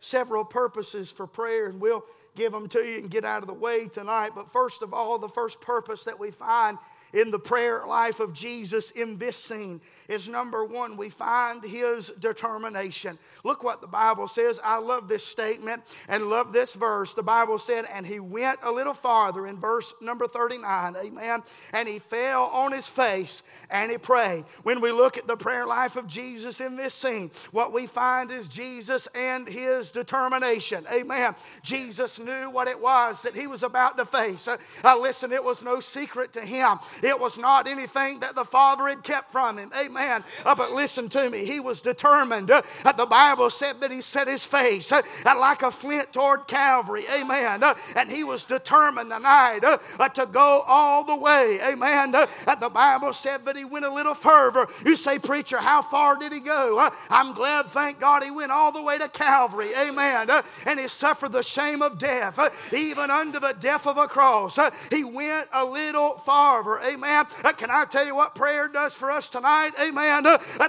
several 0.00 0.44
purposes 0.44 1.10
for 1.10 1.26
prayer, 1.26 1.66
and 1.66 1.80
we'll 1.80 2.04
give 2.34 2.52
them 2.52 2.68
to 2.68 2.78
you 2.80 2.98
and 2.98 3.10
get 3.10 3.24
out 3.24 3.42
of 3.42 3.48
the 3.48 3.54
way 3.54 3.86
tonight. 3.86 4.30
But 4.34 4.50
first 4.50 4.82
of 4.82 4.94
all, 4.94 5.18
the 5.18 5.28
first 5.28 5.60
purpose 5.60 6.04
that 6.04 6.18
we 6.18 6.30
find 6.30 6.78
in 7.12 7.30
the 7.30 7.38
prayer 7.38 7.84
life 7.86 8.20
of 8.20 8.32
Jesus 8.32 8.90
in 8.92 9.18
this 9.18 9.36
scene 9.36 9.80
is 10.10 10.28
number 10.28 10.64
one, 10.64 10.96
we 10.96 11.08
find 11.08 11.62
his 11.62 12.08
determination. 12.18 13.16
Look 13.44 13.62
what 13.62 13.80
the 13.80 13.86
Bible 13.86 14.26
says. 14.26 14.58
I 14.62 14.80
love 14.80 15.06
this 15.06 15.24
statement 15.24 15.82
and 16.08 16.26
love 16.26 16.52
this 16.52 16.74
verse. 16.74 17.14
The 17.14 17.22
Bible 17.22 17.58
said, 17.58 17.84
and 17.94 18.04
he 18.04 18.18
went 18.18 18.58
a 18.64 18.72
little 18.72 18.92
farther 18.92 19.46
in 19.46 19.56
verse 19.56 19.94
number 20.02 20.26
39. 20.26 20.96
Amen. 20.96 21.42
And 21.72 21.88
he 21.88 22.00
fell 22.00 22.46
on 22.46 22.72
his 22.72 22.88
face 22.88 23.44
and 23.70 23.88
he 23.90 23.98
prayed. 23.98 24.44
When 24.64 24.80
we 24.80 24.90
look 24.90 25.16
at 25.16 25.28
the 25.28 25.36
prayer 25.36 25.64
life 25.64 25.94
of 25.94 26.08
Jesus 26.08 26.60
in 26.60 26.74
this 26.74 26.92
scene, 26.92 27.30
what 27.52 27.72
we 27.72 27.86
find 27.86 28.32
is 28.32 28.48
Jesus 28.48 29.06
and 29.14 29.48
his 29.48 29.92
determination. 29.92 30.84
Amen. 30.92 31.36
Jesus 31.62 32.18
knew 32.18 32.50
what 32.50 32.66
it 32.66 32.80
was 32.80 33.22
that 33.22 33.36
he 33.36 33.46
was 33.46 33.62
about 33.62 33.96
to 33.96 34.04
face. 34.04 34.48
Uh, 34.48 34.98
listen, 34.98 35.32
it 35.32 35.44
was 35.44 35.62
no 35.62 35.78
secret 35.78 36.32
to 36.32 36.40
him. 36.40 36.78
It 37.04 37.18
was 37.18 37.38
not 37.38 37.68
anything 37.68 38.18
that 38.20 38.34
the 38.34 38.44
Father 38.44 38.88
had 38.88 39.04
kept 39.04 39.30
from 39.30 39.56
him. 39.56 39.70
Amen. 39.78 39.99
Uh, 40.00 40.54
but 40.54 40.72
listen 40.72 41.08
to 41.10 41.28
me. 41.30 41.44
He 41.44 41.60
was 41.60 41.80
determined. 41.80 42.50
Uh, 42.50 42.62
the 42.96 43.06
Bible 43.06 43.50
said 43.50 43.80
that 43.80 43.90
he 43.90 44.00
set 44.00 44.28
his 44.28 44.46
face 44.46 44.92
uh, 44.92 45.02
like 45.24 45.62
a 45.62 45.70
flint 45.70 46.12
toward 46.12 46.46
Calvary. 46.46 47.04
Amen. 47.20 47.62
Uh, 47.62 47.74
and 47.96 48.10
he 48.10 48.24
was 48.24 48.44
determined 48.44 49.10
tonight 49.10 49.60
uh, 49.64 50.08
to 50.08 50.26
go 50.26 50.62
all 50.66 51.04
the 51.04 51.16
way. 51.16 51.58
Amen. 51.62 52.14
And 52.14 52.60
the 52.60 52.70
Bible 52.70 53.12
said 53.12 53.44
that 53.44 53.56
he 53.56 53.64
went 53.64 53.84
a 53.84 53.92
little 53.92 54.14
further. 54.14 54.66
You 54.84 54.96
say, 54.96 55.18
Preacher, 55.18 55.58
how 55.58 55.82
far 55.82 56.16
did 56.18 56.32
he 56.32 56.40
go? 56.40 56.90
I'm 57.10 57.32
glad, 57.34 57.66
thank 57.66 58.00
God, 58.00 58.22
he 58.22 58.30
went 58.30 58.50
all 58.50 58.72
the 58.72 58.82
way 58.82 58.98
to 58.98 59.08
Calvary. 59.08 59.68
Amen. 59.78 60.28
And 60.66 60.80
he 60.80 60.88
suffered 60.88 61.32
the 61.32 61.42
shame 61.42 61.82
of 61.82 61.98
death, 61.98 62.38
even 62.72 63.10
under 63.10 63.40
the 63.40 63.54
death 63.58 63.86
of 63.86 63.98
a 63.98 64.08
cross. 64.08 64.58
He 64.90 65.04
went 65.04 65.48
a 65.52 65.64
little 65.64 66.18
farther. 66.18 66.80
Amen. 66.80 67.26
Can 67.56 67.70
I 67.70 67.84
tell 67.84 68.06
you 68.06 68.14
what 68.14 68.34
prayer 68.34 68.68
does 68.68 68.94
for 68.96 69.10
us 69.10 69.28
tonight? 69.28 69.70
Amen. 69.80 69.89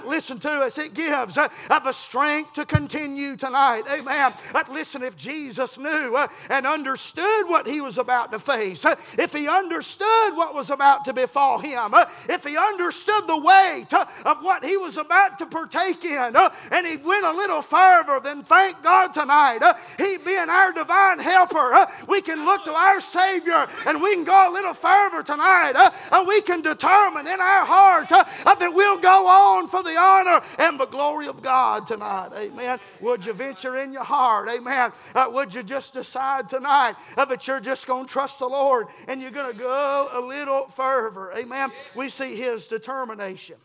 Listen 0.04 0.38
to 0.40 0.50
us. 0.50 0.78
It 0.78 0.94
gives 0.94 1.34
the 1.34 1.92
strength 1.92 2.52
to 2.54 2.64
continue 2.64 3.36
tonight. 3.36 3.82
Amen. 3.92 4.32
But 4.52 4.70
listen, 4.70 5.02
if 5.02 5.16
Jesus 5.16 5.78
knew 5.78 6.16
uh, 6.16 6.28
and 6.50 6.66
understood 6.66 7.48
what 7.48 7.66
he 7.66 7.80
was 7.80 7.98
about 7.98 8.32
to 8.32 8.38
face, 8.38 8.84
uh, 8.84 8.94
if 9.18 9.32
he 9.32 9.48
understood 9.48 10.36
what 10.36 10.54
was 10.54 10.70
about 10.70 11.04
to 11.04 11.12
befall 11.12 11.58
him, 11.58 11.94
uh, 11.94 12.04
if 12.28 12.44
he 12.44 12.56
understood 12.56 13.26
the 13.26 13.38
weight 13.38 13.92
of 13.92 14.42
what 14.42 14.64
he 14.64 14.76
was 14.76 14.96
about 14.96 15.38
to 15.38 15.46
partake 15.46 16.04
in, 16.04 16.34
and 16.70 16.86
he 16.86 16.96
went 16.96 17.24
a 17.24 17.32
little 17.32 17.62
further, 17.62 18.20
then 18.20 18.42
thank 18.42 18.82
God 18.82 19.12
tonight, 19.12 19.60
he 19.98 20.16
being 20.18 20.48
our 20.48 20.72
divine 20.72 21.18
helper, 21.18 21.72
uh, 21.74 21.86
we 22.08 22.20
can 22.20 22.44
look 22.44 22.64
to 22.64 22.72
our 22.72 23.00
Savior 23.00 23.66
and 23.86 24.00
we 24.02 24.14
can 24.14 24.24
go 24.24 24.50
a 24.50 24.52
little 24.52 24.74
further 24.74 25.22
tonight. 25.22 25.72
Uh, 25.74 25.90
and 26.12 26.28
we 26.28 26.40
can 26.42 26.62
determine 26.62 27.26
in 27.26 27.40
our 27.40 27.64
heart 27.64 28.10
uh, 28.12 28.24
that 28.54 28.72
we'll 28.74 28.98
go 28.98 29.11
on 29.12 29.68
for 29.68 29.82
the 29.82 29.96
honor 29.96 30.40
and 30.58 30.78
the 30.78 30.86
glory 30.86 31.28
of 31.28 31.42
God 31.42 31.86
tonight. 31.86 32.30
Amen. 32.36 32.78
Would 33.00 33.24
you 33.24 33.32
venture 33.32 33.76
in 33.76 33.92
your 33.92 34.04
heart? 34.04 34.48
Amen. 34.48 34.92
Uh, 35.14 35.26
would 35.32 35.54
you 35.54 35.62
just 35.62 35.94
decide 35.94 36.48
tonight 36.48 36.94
uh, 37.16 37.24
that 37.26 37.46
you're 37.46 37.60
just 37.60 37.86
going 37.86 38.06
to 38.06 38.12
trust 38.12 38.38
the 38.38 38.48
Lord 38.48 38.86
and 39.08 39.20
you're 39.20 39.30
going 39.30 39.52
to 39.52 39.58
go 39.58 40.08
a 40.12 40.20
little 40.20 40.68
further? 40.68 41.32
Amen. 41.32 41.70
We 41.94 42.08
see 42.08 42.36
his 42.36 42.66
determination. 42.66 43.56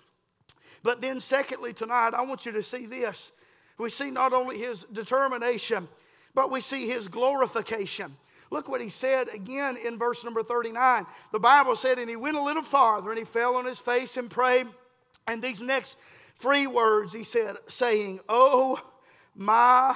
But 0.84 1.02
then, 1.02 1.20
secondly, 1.20 1.74
tonight, 1.74 2.14
I 2.14 2.24
want 2.24 2.46
you 2.46 2.52
to 2.54 2.64
see 2.64 2.86
this. 2.86 3.32
We 3.78 3.90
see 3.90 4.12
not 4.12 4.34
only 4.34 4.58
his 4.58 4.84
determination, 4.84 5.88
but 6.34 6.52
we 6.52 6.62
see 6.62 6.88
his 6.88 7.08
glorification. 7.08 8.16
Look 8.50 8.70
what 8.70 8.82
he 8.82 8.90
said 8.90 9.28
again 9.34 9.76
in 9.86 9.98
verse 9.98 10.24
number 10.24 10.42
39. 10.42 11.06
The 11.32 11.40
Bible 11.40 11.76
said, 11.76 12.00
And 12.00 12.10
he 12.10 12.16
went 12.16 12.38
a 12.38 12.42
little 12.42 12.64
farther 12.64 13.10
and 13.10 13.20
he 13.20 13.26
fell 13.26 13.56
on 13.56 13.66
his 13.66 13.80
face 13.80 14.18
and 14.18 14.30
prayed. 14.30 14.68
And 15.28 15.42
these 15.42 15.62
next 15.62 16.00
three 16.36 16.68
words 16.68 17.14
he 17.14 17.24
said, 17.24 17.56
saying, 17.68 18.20
Oh, 18.30 18.80
my 19.36 19.96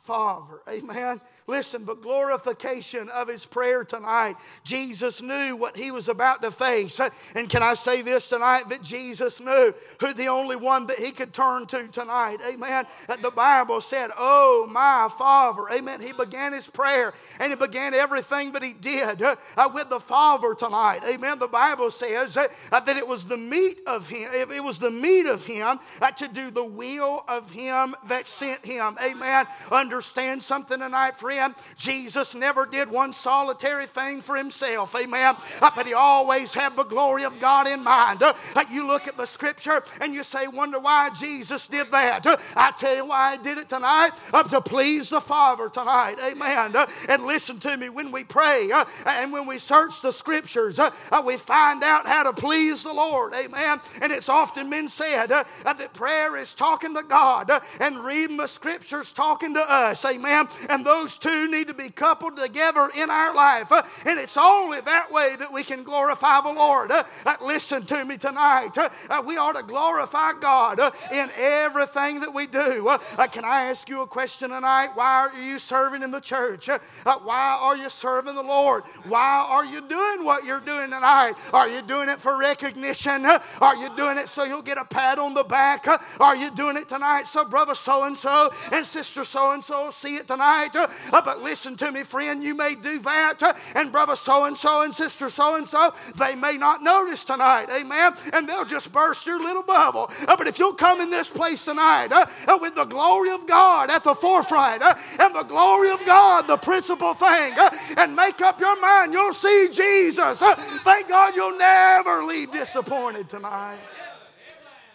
Father. 0.00 0.60
Amen. 0.68 1.20
Listen, 1.50 1.82
but 1.82 2.00
glorification 2.00 3.08
of 3.08 3.26
his 3.26 3.44
prayer 3.44 3.82
tonight. 3.82 4.36
Jesus 4.62 5.20
knew 5.20 5.56
what 5.56 5.76
he 5.76 5.90
was 5.90 6.08
about 6.08 6.42
to 6.42 6.52
face. 6.52 7.00
And 7.34 7.50
can 7.50 7.60
I 7.60 7.74
say 7.74 8.02
this 8.02 8.28
tonight 8.28 8.68
that 8.68 8.82
Jesus 8.82 9.40
knew 9.40 9.74
who 9.98 10.12
the 10.12 10.28
only 10.28 10.54
one 10.54 10.86
that 10.86 10.98
he 11.00 11.10
could 11.10 11.32
turn 11.32 11.66
to 11.66 11.88
tonight? 11.88 12.38
Amen. 12.48 12.86
The 13.20 13.32
Bible 13.32 13.80
said, 13.80 14.10
Oh, 14.16 14.68
my 14.70 15.08
Father. 15.18 15.64
Amen. 15.72 16.00
He 16.00 16.12
began 16.12 16.52
his 16.52 16.68
prayer 16.68 17.12
and 17.40 17.50
he 17.50 17.56
began 17.56 17.94
everything 17.94 18.52
that 18.52 18.62
he 18.62 18.72
did 18.72 19.20
uh, 19.20 19.34
with 19.74 19.90
the 19.90 19.98
Father 19.98 20.54
tonight. 20.54 21.00
Amen. 21.12 21.40
The 21.40 21.48
Bible 21.48 21.90
says 21.90 22.36
uh, 22.36 22.46
that 22.70 22.96
it 22.96 23.08
was 23.08 23.24
the 23.24 23.36
meat 23.36 23.80
of 23.88 24.08
him, 24.08 24.30
it 24.32 24.62
was 24.62 24.78
the 24.78 24.90
meat 24.92 25.26
of 25.26 25.44
him 25.44 25.80
uh, 26.00 26.12
to 26.12 26.28
do 26.28 26.52
the 26.52 26.64
will 26.64 27.24
of 27.26 27.50
him 27.50 27.96
that 28.06 28.28
sent 28.28 28.64
him. 28.64 28.96
Amen. 29.02 29.46
Understand 29.72 30.44
something 30.44 30.78
tonight, 30.78 31.16
friend 31.16 31.39
Jesus 31.76 32.34
never 32.34 32.66
did 32.66 32.90
one 32.90 33.12
solitary 33.12 33.86
thing 33.86 34.20
for 34.20 34.36
himself. 34.36 34.94
Amen. 34.94 35.36
Uh, 35.60 35.70
but 35.74 35.86
he 35.86 35.94
always 35.94 36.54
had 36.54 36.76
the 36.76 36.84
glory 36.84 37.24
of 37.24 37.40
God 37.40 37.68
in 37.68 37.82
mind. 37.82 38.22
Uh, 38.22 38.32
uh, 38.54 38.64
you 38.70 38.86
look 38.86 39.06
at 39.06 39.16
the 39.16 39.26
scripture 39.26 39.82
and 40.00 40.14
you 40.14 40.22
say, 40.22 40.46
wonder 40.46 40.78
why 40.78 41.10
Jesus 41.10 41.66
did 41.68 41.90
that. 41.90 42.26
Uh, 42.26 42.36
I 42.56 42.72
tell 42.72 42.94
you 42.94 43.06
why 43.06 43.36
he 43.36 43.42
did 43.42 43.58
it 43.58 43.68
tonight. 43.68 44.10
Uh, 44.32 44.42
to 44.44 44.60
please 44.60 45.10
the 45.10 45.20
Father 45.20 45.68
tonight. 45.68 46.16
Amen. 46.22 46.76
Uh, 46.76 46.86
and 47.08 47.24
listen 47.24 47.58
to 47.60 47.76
me 47.76 47.88
when 47.88 48.12
we 48.12 48.24
pray 48.24 48.70
and 49.06 49.32
when 49.32 49.46
we 49.46 49.58
search 49.58 50.02
the 50.02 50.12
scriptures, 50.12 50.80
we 51.24 51.36
find 51.36 51.82
out 51.82 52.06
how 52.06 52.22
to 52.24 52.32
please 52.32 52.82
the 52.82 52.92
Lord. 52.92 53.34
Amen. 53.34 53.80
And 54.00 54.12
it's 54.12 54.28
often 54.28 54.70
been 54.70 54.88
said 54.88 55.26
that 55.26 55.90
prayer 55.94 56.36
is 56.36 56.54
talking 56.54 56.94
to 56.94 57.02
God 57.02 57.50
and 57.80 58.04
reading 58.04 58.36
the 58.36 58.46
scriptures 58.46 59.12
talking 59.12 59.54
to 59.54 59.64
us. 59.68 60.04
Amen. 60.04 60.48
And 60.68 60.84
those 60.84 61.18
two 61.20 61.50
need 61.50 61.68
to 61.68 61.74
be 61.74 61.90
coupled 61.90 62.36
together 62.36 62.88
in 63.00 63.10
our 63.10 63.34
life. 63.34 63.70
Uh, 63.70 63.82
and 64.06 64.18
it's 64.18 64.36
only 64.36 64.80
that 64.80 65.12
way 65.12 65.36
that 65.38 65.52
we 65.52 65.62
can 65.62 65.82
glorify 65.82 66.40
the 66.40 66.52
Lord. 66.52 66.90
Uh, 66.90 67.04
uh, 67.26 67.36
listen 67.42 67.82
to 67.86 68.04
me 68.04 68.16
tonight. 68.16 68.76
Uh, 68.76 68.88
uh, 69.08 69.22
we 69.24 69.36
ought 69.36 69.56
to 69.56 69.62
glorify 69.62 70.32
God 70.40 70.80
uh, 70.80 70.90
in 71.12 71.28
everything 71.36 72.20
that 72.20 72.32
we 72.32 72.46
do. 72.46 72.96
can 73.32 73.44
I 73.44 73.66
ask 73.70 73.88
you 73.88 74.02
a 74.02 74.06
question 74.06 74.50
tonight? 74.50 74.90
Why 74.94 75.28
are 75.28 75.40
you 75.40 75.58
serving 75.58 76.02
in 76.02 76.10
the 76.10 76.20
church? 76.20 76.68
why 77.04 77.58
are 77.60 77.76
you 77.76 77.88
serving 77.88 78.34
the 78.34 78.42
Lord? 78.42 78.84
Why 79.06 79.46
are 79.48 79.64
you 79.64 79.80
doing 79.80 80.24
what 80.24 80.44
you're 80.44 80.60
doing 80.60 80.90
tonight? 80.90 81.34
Are 81.52 81.68
you 81.68 81.82
doing 81.82 82.08
it 82.08 82.18
for 82.18 82.38
recognition? 82.38 83.26
Are 83.26 83.76
you 83.76 83.94
doing 83.96 84.18
it 84.18 84.28
so 84.28 84.44
you'll 84.44 84.62
get 84.62 84.78
a 84.78 84.84
pat 84.84 85.18
on 85.18 85.34
the 85.34 85.44
back? 85.44 85.86
Are 86.20 86.36
you 86.36 86.50
doing 86.52 86.76
it 86.76 86.88
tonight 86.88 87.26
so 87.26 87.44
brother 87.44 87.74
so 87.74 88.04
and 88.04 88.16
so 88.16 88.50
and 88.72 88.84
sister 88.84 89.24
so 89.24 89.52
and 89.52 89.62
so 89.62 89.90
see 89.90 90.16
it 90.16 90.28
tonight? 90.28 90.70
But 91.10 91.40
listen 91.40 91.76
to 91.76 91.92
me, 91.92 92.02
friend, 92.02 92.42
you 92.42 92.54
may 92.54 92.74
do 92.74 92.98
that, 93.00 93.42
uh, 93.42 93.52
and 93.74 93.90
brother 93.90 94.14
so 94.14 94.44
and 94.44 94.56
so 94.56 94.82
and 94.82 94.94
sister 94.94 95.28
so 95.28 95.56
and 95.56 95.66
so, 95.66 95.92
they 96.16 96.34
may 96.34 96.56
not 96.56 96.82
notice 96.82 97.24
tonight, 97.24 97.66
amen, 97.70 98.14
and 98.32 98.48
they'll 98.48 98.64
just 98.64 98.92
burst 98.92 99.26
your 99.26 99.40
little 99.40 99.62
bubble. 99.62 100.10
Uh, 100.28 100.36
but 100.36 100.46
if 100.46 100.58
you'll 100.58 100.74
come 100.74 101.00
in 101.00 101.10
this 101.10 101.28
place 101.28 101.64
tonight 101.64 102.08
uh, 102.12 102.58
with 102.60 102.74
the 102.74 102.84
glory 102.84 103.30
of 103.30 103.46
God 103.46 103.90
at 103.90 104.04
the 104.04 104.14
forefront, 104.14 104.82
and 105.18 105.34
the 105.34 105.42
glory 105.42 105.90
of 105.90 106.04
God, 106.04 106.46
the 106.46 106.56
principal 106.56 107.14
thing, 107.14 107.54
and 107.96 108.14
make 108.14 108.40
up 108.40 108.60
your 108.60 108.80
mind, 108.80 109.12
you'll 109.12 109.32
see 109.32 109.68
Jesus. 109.72 110.38
Thank 110.38 111.08
God 111.08 111.34
you'll 111.34 111.56
never 111.56 112.22
leave 112.22 112.52
disappointed 112.52 113.28
tonight. 113.28 113.78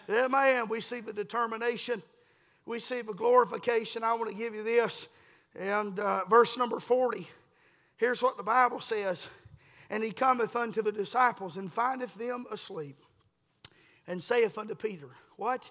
Amen. 0.08 0.68
We 0.68 0.80
see 0.80 1.00
the 1.00 1.12
determination. 1.12 2.02
We 2.64 2.78
see 2.78 3.02
the 3.02 3.12
glorification. 3.12 4.04
I 4.04 4.14
want 4.14 4.30
to 4.30 4.36
give 4.36 4.54
you 4.54 4.62
this. 4.62 5.08
And 5.58 5.98
uh, 5.98 6.24
verse 6.28 6.58
number 6.58 6.78
40, 6.78 7.26
here's 7.96 8.22
what 8.22 8.36
the 8.36 8.42
Bible 8.42 8.80
says 8.80 9.30
And 9.90 10.04
he 10.04 10.10
cometh 10.10 10.54
unto 10.54 10.82
the 10.82 10.92
disciples 10.92 11.56
and 11.56 11.72
findeth 11.72 12.14
them 12.14 12.46
asleep, 12.50 12.98
and 14.06 14.22
saith 14.22 14.58
unto 14.58 14.74
Peter, 14.74 15.08
What? 15.36 15.70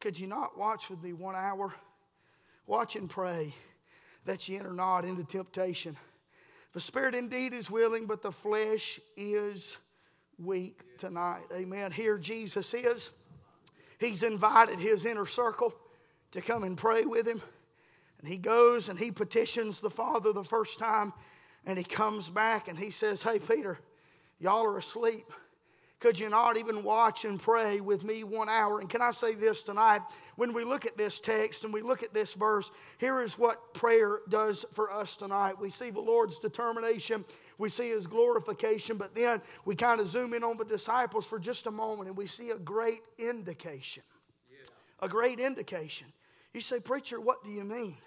Could 0.00 0.18
you 0.18 0.26
not 0.26 0.58
watch 0.58 0.90
with 0.90 1.02
me 1.02 1.12
one 1.12 1.34
hour? 1.34 1.74
Watch 2.66 2.96
and 2.96 3.08
pray 3.08 3.54
that 4.26 4.48
ye 4.48 4.56
enter 4.56 4.72
not 4.72 5.04
into 5.04 5.24
temptation. 5.24 5.96
The 6.72 6.80
spirit 6.80 7.14
indeed 7.14 7.54
is 7.54 7.70
willing, 7.70 8.06
but 8.06 8.22
the 8.22 8.32
flesh 8.32 9.00
is 9.16 9.78
weak 10.38 10.98
tonight. 10.98 11.44
Amen. 11.56 11.90
Here 11.90 12.18
Jesus 12.18 12.74
is. 12.74 13.12
He's 13.98 14.22
invited 14.22 14.78
his 14.78 15.06
inner 15.06 15.24
circle 15.24 15.74
to 16.32 16.42
come 16.42 16.64
and 16.64 16.76
pray 16.76 17.04
with 17.04 17.26
him. 17.26 17.40
And 18.20 18.28
he 18.28 18.38
goes 18.38 18.88
and 18.88 18.98
he 18.98 19.10
petitions 19.10 19.80
the 19.80 19.90
Father 19.90 20.32
the 20.32 20.44
first 20.44 20.78
time, 20.78 21.12
and 21.64 21.76
he 21.76 21.84
comes 21.84 22.30
back 22.30 22.68
and 22.68 22.78
he 22.78 22.90
says, 22.90 23.22
Hey, 23.22 23.38
Peter, 23.38 23.78
y'all 24.38 24.64
are 24.64 24.78
asleep. 24.78 25.30
Could 25.98 26.18
you 26.18 26.28
not 26.28 26.58
even 26.58 26.82
watch 26.82 27.24
and 27.24 27.40
pray 27.40 27.80
with 27.80 28.04
me 28.04 28.22
one 28.22 28.50
hour? 28.50 28.80
And 28.80 28.88
can 28.88 29.00
I 29.00 29.12
say 29.12 29.34
this 29.34 29.62
tonight? 29.62 30.02
When 30.36 30.52
we 30.52 30.62
look 30.62 30.84
at 30.84 30.98
this 30.98 31.20
text 31.20 31.64
and 31.64 31.72
we 31.72 31.80
look 31.80 32.02
at 32.02 32.12
this 32.12 32.34
verse, 32.34 32.70
here 32.98 33.22
is 33.22 33.38
what 33.38 33.72
prayer 33.72 34.18
does 34.28 34.66
for 34.74 34.92
us 34.92 35.16
tonight. 35.16 35.58
We 35.58 35.70
see 35.70 35.88
the 35.88 36.02
Lord's 36.02 36.38
determination, 36.38 37.24
we 37.56 37.70
see 37.70 37.88
his 37.88 38.06
glorification, 38.06 38.98
but 38.98 39.14
then 39.14 39.40
we 39.64 39.74
kind 39.74 39.98
of 39.98 40.06
zoom 40.06 40.34
in 40.34 40.44
on 40.44 40.58
the 40.58 40.66
disciples 40.66 41.26
for 41.26 41.38
just 41.38 41.66
a 41.66 41.70
moment 41.70 42.08
and 42.08 42.16
we 42.16 42.26
see 42.26 42.50
a 42.50 42.58
great 42.58 43.00
indication. 43.18 44.02
A 45.00 45.08
great 45.08 45.40
indication. 45.40 46.08
You 46.56 46.62
say, 46.62 46.80
Preacher, 46.80 47.20
what 47.20 47.44
do 47.44 47.50
you 47.50 47.64
mean? 47.64 47.98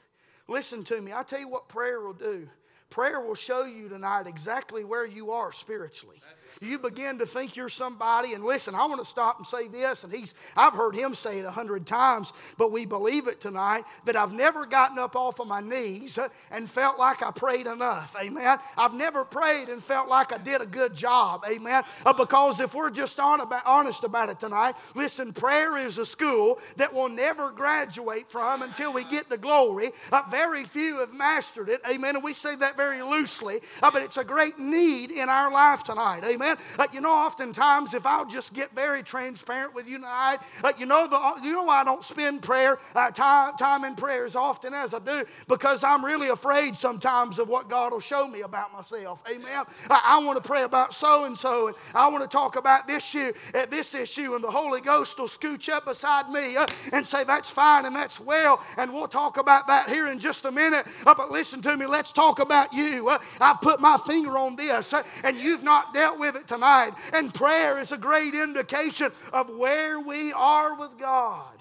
Listen 0.48 0.84
to 0.86 1.00
me. 1.00 1.14
I 1.14 1.22
tell 1.22 1.40
you 1.40 1.48
what 1.48 1.70
prayer 1.70 2.02
will 2.02 2.14
do. 2.14 2.50
Prayer 2.90 3.22
will 3.22 3.36
show 3.36 3.64
you 3.64 3.88
tonight 3.90 4.26
exactly 4.26 4.84
where 4.84 5.06
you 5.06 5.30
are 5.30 5.52
spiritually 5.52 6.20
you 6.62 6.78
begin 6.80 7.20
to 7.20 7.26
think 7.26 7.56
you're 7.56 7.70
somebody. 7.70 8.34
And 8.34 8.44
listen, 8.44 8.76
I 8.76 8.86
want 8.86 9.00
to 9.00 9.06
stop 9.06 9.38
and 9.38 9.48
say 9.48 9.68
this, 9.68 10.04
and 10.04 10.12
he's 10.12 10.34
I've 10.56 10.74
heard 10.74 10.96
him 10.96 11.14
say 11.14 11.40
it 11.40 11.46
a 11.46 11.52
hundred 11.52 11.86
times, 11.86 12.34
but 12.58 12.72
we 12.72 12.86
believe 12.86 13.28
it 13.28 13.40
tonight 13.40 13.84
that 14.06 14.16
I've 14.16 14.34
never 14.34 14.66
gotten 14.66 15.00
up 15.00 15.16
off 15.16 15.40
of 15.40 15.48
my 15.48 15.62
knees 15.62 16.18
uh, 16.18 16.30
and 16.52 16.70
felt 16.70 17.00
like 17.00 17.24
I 17.24 17.32
prayed 17.32 17.68
enough. 17.68 18.16
Amen. 18.22 18.58
I've 18.78 18.94
never 18.94 19.24
prayed 19.24 19.70
and 19.70 19.84
felt 19.84 20.10
like 20.10 20.34
I 20.34 20.38
did 20.38 20.62
a 20.62 20.66
good 20.66 20.94
job. 20.94 21.46
Amen. 21.50 21.84
Uh, 22.06 22.14
because 22.14 22.60
if 22.60 22.76
we're 22.76 22.90
just 22.90 23.20
on 23.20 23.42
about, 23.42 23.66
honest 23.66 24.04
about 24.04 24.30
it 24.30 24.40
tonight, 24.40 24.76
listen, 24.96 25.34
prayer 25.34 25.78
is 25.78 25.98
a 25.98 26.06
school 26.06 26.60
that 26.78 26.94
will 26.94 27.10
never 27.10 27.52
graduate 27.52 28.30
from 28.30 28.62
until 28.62 28.94
we 28.94 29.04
get 29.06 29.30
to 29.30 29.38
glory. 29.38 29.92
Uh, 30.12 30.24
very 30.30 30.66
few 30.66 31.00
have 31.00 31.14
mastered 31.14 31.70
it. 31.70 31.82
Amen. 31.90 32.16
And 32.16 32.24
we 32.24 32.34
say 32.34 32.56
that 32.58 32.76
very 32.76 33.02
loosely, 33.02 33.60
uh, 33.82 33.92
but 33.92 34.02
it's 34.02 34.18
a 34.18 34.24
great 34.24 34.60
need 34.60 35.12
in 35.12 35.30
our 35.30 35.52
life 35.52 35.84
tonight. 35.84 36.22
Amen. 36.26 36.49
Amen. 36.50 36.64
Uh, 36.78 36.88
you 36.94 37.02
know, 37.02 37.12
oftentimes, 37.12 37.94
if 37.94 38.06
I'll 38.06 38.26
just 38.26 38.54
get 38.54 38.72
very 38.72 39.04
transparent 39.04 39.74
with 39.76 39.88
you 39.88 39.98
tonight, 39.98 40.38
uh, 40.64 40.72
you 40.78 40.86
know, 40.86 41.08
the, 41.08 41.46
you 41.46 41.52
know 41.52 41.64
why 41.64 41.82
I 41.82 41.84
don't 41.84 42.04
spend 42.04 42.42
prayer 42.42 42.80
uh, 42.96 43.12
time, 43.12 43.56
time 43.58 43.84
in 43.84 43.96
prayer 43.96 44.26
as 44.26 44.36
often 44.36 44.74
as 44.74 44.94
I 44.94 45.00
do 45.00 45.24
because 45.48 45.84
I'm 45.84 46.04
really 46.04 46.30
afraid 46.30 46.76
sometimes 46.76 47.40
of 47.40 47.50
what 47.50 47.70
God 47.70 47.92
will 47.92 48.00
show 48.00 48.28
me 48.28 48.42
about 48.42 48.74
myself. 48.74 49.24
Amen. 49.30 49.66
I, 49.90 50.02
I 50.04 50.26
want 50.26 50.42
to 50.42 50.48
pray 50.48 50.64
about 50.64 50.94
so 50.94 51.26
and 51.26 51.38
so, 51.38 51.68
and 51.68 51.76
I 51.96 52.08
want 52.10 52.24
to 52.24 52.30
talk 52.30 52.56
about 52.56 52.88
this 52.88 53.16
issue, 53.16 53.32
uh, 53.56 53.66
this 53.68 53.96
issue, 53.96 54.36
and 54.36 54.44
the 54.44 54.52
Holy 54.52 54.82
Ghost 54.82 55.20
will 55.20 55.28
scooch 55.28 55.70
up 55.70 55.86
beside 55.86 56.30
me 56.30 56.58
uh, 56.58 56.68
and 56.94 57.06
say 57.06 57.24
that's 57.24 57.50
fine 57.50 57.86
and 57.86 57.96
that's 57.96 58.20
well, 58.20 58.64
and 58.78 58.94
we'll 58.94 59.08
talk 59.08 59.38
about 59.38 59.68
that 59.68 59.90
here 59.90 60.08
in 60.08 60.20
just 60.20 60.46
a 60.46 60.52
minute. 60.52 60.86
Uh, 61.06 61.14
but 61.14 61.32
listen 61.32 61.62
to 61.62 61.76
me, 61.78 61.86
let's 61.86 62.12
talk 62.12 62.40
about 62.40 62.74
you. 62.74 63.10
I've 63.40 63.62
put 63.62 63.80
my 63.80 63.98
finger 64.06 64.38
on 64.38 64.56
this, 64.56 64.94
and 65.24 65.38
you've 65.38 65.64
not 65.64 65.94
dealt 65.94 66.20
with 66.20 66.29
it 66.36 66.48
tonight. 66.48 66.92
And 67.14 67.34
prayer 67.34 67.80
is 67.80 67.92
a 67.92 67.98
great 67.98 68.34
indication 68.34 69.12
of 69.34 69.50
where 69.56 70.00
we 70.00 70.34
are 70.34 70.76
with 70.76 70.98
God. 70.98 71.58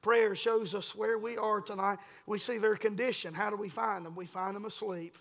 prayer 0.00 0.34
shows 0.34 0.74
us 0.74 0.94
where 0.94 1.18
we 1.18 1.36
are 1.36 1.60
tonight. 1.60 1.98
We 2.26 2.38
see 2.38 2.58
their 2.58 2.76
condition. 2.76 3.34
How 3.34 3.50
do 3.50 3.56
we 3.56 3.68
find 3.68 4.06
them? 4.06 4.14
We 4.14 4.26
find 4.26 4.56
them 4.56 4.64
asleep. 4.64 5.18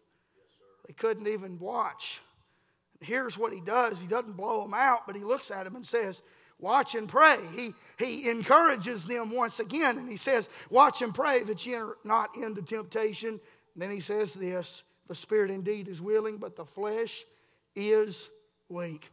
They 0.86 0.94
couldn't 0.94 1.28
even 1.28 1.60
watch. 1.60 2.22
Here's 3.02 3.38
what 3.38 3.54
he 3.54 3.62
does 3.62 4.02
he 4.02 4.08
doesn't 4.08 4.38
blow 4.38 4.64
them 4.64 4.74
out, 4.74 5.06
but 5.06 5.16
he 5.16 5.24
looks 5.24 5.52
at 5.52 5.66
them 5.66 5.76
and 5.76 5.86
says, 5.86 6.22
Watch 6.60 6.96
and 6.96 7.08
pray. 7.08 7.38
He, 7.56 7.74
he 8.00 8.30
encourages 8.30 9.06
them 9.06 9.32
once 9.32 9.60
again 9.60 10.00
and 10.00 10.10
he 10.10 10.18
says, 10.18 10.50
Watch 10.72 11.02
and 11.04 11.14
pray 11.14 11.44
that 11.44 11.68
enter 11.68 11.98
not 12.04 12.30
into 12.36 12.64
temptation. 12.64 13.40
And 13.74 13.82
then 13.84 13.92
he 13.92 14.00
says 14.00 14.34
this 14.34 14.84
The 15.08 15.14
spirit 15.14 15.52
indeed 15.52 15.88
is 15.88 16.02
willing, 16.02 16.38
but 16.38 16.56
the 16.56 16.66
flesh 16.66 17.26
is 17.78 18.32
weak 18.70 19.12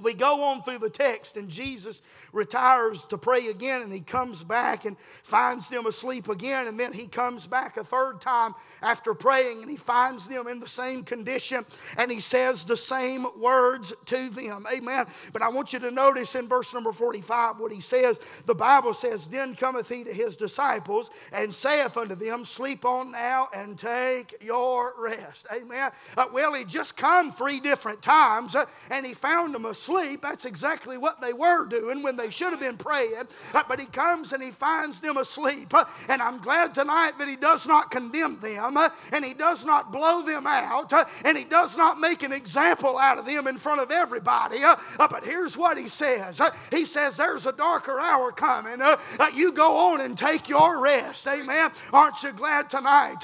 we 0.00 0.14
go 0.14 0.44
on 0.44 0.62
through 0.62 0.78
the 0.78 0.90
text 0.90 1.36
and 1.36 1.48
Jesus 1.48 2.02
retires 2.32 3.04
to 3.04 3.18
pray 3.18 3.48
again 3.48 3.82
and 3.82 3.92
he 3.92 4.00
comes 4.00 4.44
back 4.44 4.84
and 4.84 4.98
finds 4.98 5.68
them 5.68 5.86
asleep 5.86 6.28
again. 6.28 6.68
And 6.68 6.78
then 6.78 6.92
he 6.92 7.06
comes 7.06 7.46
back 7.46 7.76
a 7.76 7.84
third 7.84 8.20
time 8.20 8.54
after 8.80 9.14
praying 9.14 9.62
and 9.62 9.70
he 9.70 9.76
finds 9.76 10.28
them 10.28 10.46
in 10.46 10.60
the 10.60 10.68
same 10.68 11.02
condition 11.02 11.64
and 11.96 12.10
he 12.10 12.20
says 12.20 12.64
the 12.64 12.76
same 12.76 13.26
words 13.38 13.92
to 14.06 14.28
them. 14.30 14.66
Amen. 14.72 15.06
But 15.32 15.42
I 15.42 15.48
want 15.48 15.72
you 15.72 15.78
to 15.80 15.90
notice 15.90 16.34
in 16.34 16.48
verse 16.48 16.72
number 16.72 16.92
45 16.92 17.60
what 17.60 17.72
he 17.72 17.80
says. 17.80 18.18
The 18.46 18.54
Bible 18.54 18.94
says 18.94 19.28
then 19.28 19.54
cometh 19.56 19.88
he 19.88 20.04
to 20.04 20.12
his 20.12 20.36
disciples 20.36 21.10
and 21.32 21.52
saith 21.52 21.96
unto 21.96 22.14
them 22.14 22.44
sleep 22.44 22.84
on 22.84 23.10
now 23.10 23.48
and 23.54 23.78
take 23.78 24.36
your 24.42 24.94
rest. 24.98 25.46
Amen. 25.52 25.90
Uh, 26.16 26.26
well 26.32 26.54
he 26.54 26.64
just 26.64 26.96
come 26.96 27.32
three 27.32 27.58
different 27.58 28.00
times 28.00 28.54
uh, 28.54 28.64
and 28.90 29.04
he 29.04 29.14
found 29.14 29.54
them 29.54 29.64
asleep 29.64 29.87
asleep. 29.88 30.20
That's 30.22 30.44
exactly 30.44 30.98
what 30.98 31.20
they 31.20 31.32
were 31.32 31.66
doing 31.66 32.02
when 32.02 32.16
they 32.16 32.30
should 32.30 32.50
have 32.50 32.60
been 32.60 32.76
praying. 32.76 33.28
Uh, 33.54 33.62
but 33.68 33.80
he 33.80 33.86
comes 33.86 34.32
and 34.32 34.42
he 34.42 34.50
finds 34.50 35.00
them 35.00 35.16
asleep. 35.16 35.72
Uh, 35.72 35.84
and 36.08 36.20
I'm 36.20 36.38
glad 36.38 36.74
tonight 36.74 37.12
that 37.18 37.28
he 37.28 37.36
does 37.36 37.66
not 37.66 37.90
condemn 37.90 38.38
them 38.40 38.76
uh, 38.76 38.90
and 39.12 39.24
he 39.24 39.34
does 39.34 39.64
not 39.64 39.92
blow 39.92 40.22
them 40.22 40.46
out 40.46 40.92
uh, 40.92 41.04
and 41.24 41.36
he 41.36 41.44
does 41.44 41.76
not 41.76 41.98
make 41.98 42.22
an 42.22 42.32
example 42.32 42.98
out 42.98 43.18
of 43.18 43.26
them 43.26 43.46
in 43.46 43.56
front 43.56 43.80
of 43.80 43.90
everybody. 43.90 44.62
Uh, 44.62 44.76
uh, 44.98 45.08
but 45.08 45.24
here's 45.24 45.56
what 45.56 45.78
he 45.78 45.88
says 45.88 46.40
He 46.70 46.84
says, 46.84 47.16
There's 47.16 47.46
a 47.46 47.52
darker 47.52 47.98
hour 47.98 48.30
coming. 48.32 48.80
You 49.34 49.52
go 49.52 49.92
on 49.92 50.00
and 50.00 50.16
take 50.16 50.48
your 50.48 50.82
rest. 50.82 51.26
Amen. 51.26 51.70
Aren't 51.92 52.22
you 52.22 52.32
glad 52.32 52.68
tonight? 52.68 53.16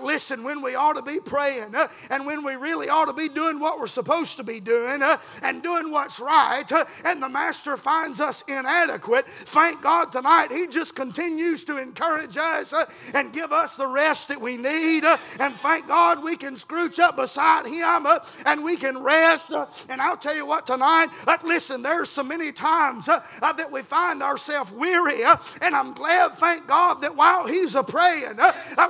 Listen, 0.00 0.44
when 0.44 0.62
we 0.62 0.74
ought 0.74 0.94
to 0.94 1.02
be 1.02 1.20
praying 1.20 1.74
and 2.10 2.26
when 2.26 2.44
we 2.44 2.54
really 2.54 2.88
ought 2.88 3.06
to 3.06 3.12
be 3.12 3.28
doing 3.28 3.58
what 3.58 3.78
we're 3.78 3.86
supposed 3.86 4.36
to 4.36 4.44
be 4.44 4.60
doing 4.60 5.02
and 5.42 5.62
doing 5.62 5.90
what 5.90 6.03
what's 6.04 6.20
right 6.20 6.70
and 7.06 7.22
the 7.22 7.28
master 7.30 7.78
finds 7.78 8.20
us 8.20 8.44
inadequate, 8.46 9.26
thank 9.26 9.80
God 9.80 10.12
tonight 10.12 10.48
he 10.52 10.66
just 10.66 10.94
continues 10.94 11.64
to 11.64 11.78
encourage 11.78 12.36
us 12.36 12.74
uh, 12.74 12.84
and 13.14 13.32
give 13.32 13.52
us 13.52 13.76
the 13.76 13.86
rest 13.86 14.28
that 14.28 14.38
we 14.38 14.58
need. 14.58 15.02
Uh, 15.02 15.16
and 15.40 15.54
thank 15.54 15.88
God 15.88 16.22
we 16.22 16.36
can 16.36 16.56
scrooch 16.56 16.98
up 16.98 17.16
beside 17.16 17.64
him 17.64 18.04
uh, 18.04 18.18
and 18.44 18.62
we 18.62 18.76
can 18.76 19.02
rest. 19.02 19.50
And 19.88 20.02
I'll 20.02 20.18
tell 20.18 20.36
you 20.36 20.44
what 20.44 20.66
tonight, 20.66 21.08
listen, 21.42 21.80
there's 21.80 22.10
so 22.10 22.22
many 22.22 22.52
times 22.52 23.06
that 23.06 23.72
we 23.72 23.80
find 23.80 24.22
ourselves 24.22 24.72
weary. 24.72 25.22
And 25.62 25.74
I'm 25.74 25.94
glad, 25.94 26.32
thank 26.32 26.66
God, 26.66 27.00
that 27.00 27.16
while 27.16 27.46
he's 27.46 27.76
a 27.76 27.82
praying, 27.82 28.36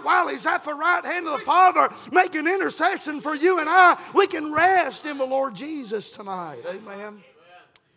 while 0.02 0.26
he's 0.26 0.46
at 0.46 0.64
the 0.64 0.74
right 0.74 1.04
hand 1.04 1.28
of 1.28 1.38
the 1.38 1.44
Father 1.44 1.94
making 2.10 2.48
intercession 2.48 3.20
for 3.20 3.36
you 3.36 3.60
and 3.60 3.68
I, 3.68 4.00
we 4.14 4.26
can 4.26 4.52
rest 4.52 5.06
in 5.06 5.16
the 5.16 5.26
Lord 5.26 5.54
Jesus 5.54 6.10
tonight. 6.10 6.62
Amen. 6.68 6.93
Amen. 6.94 7.24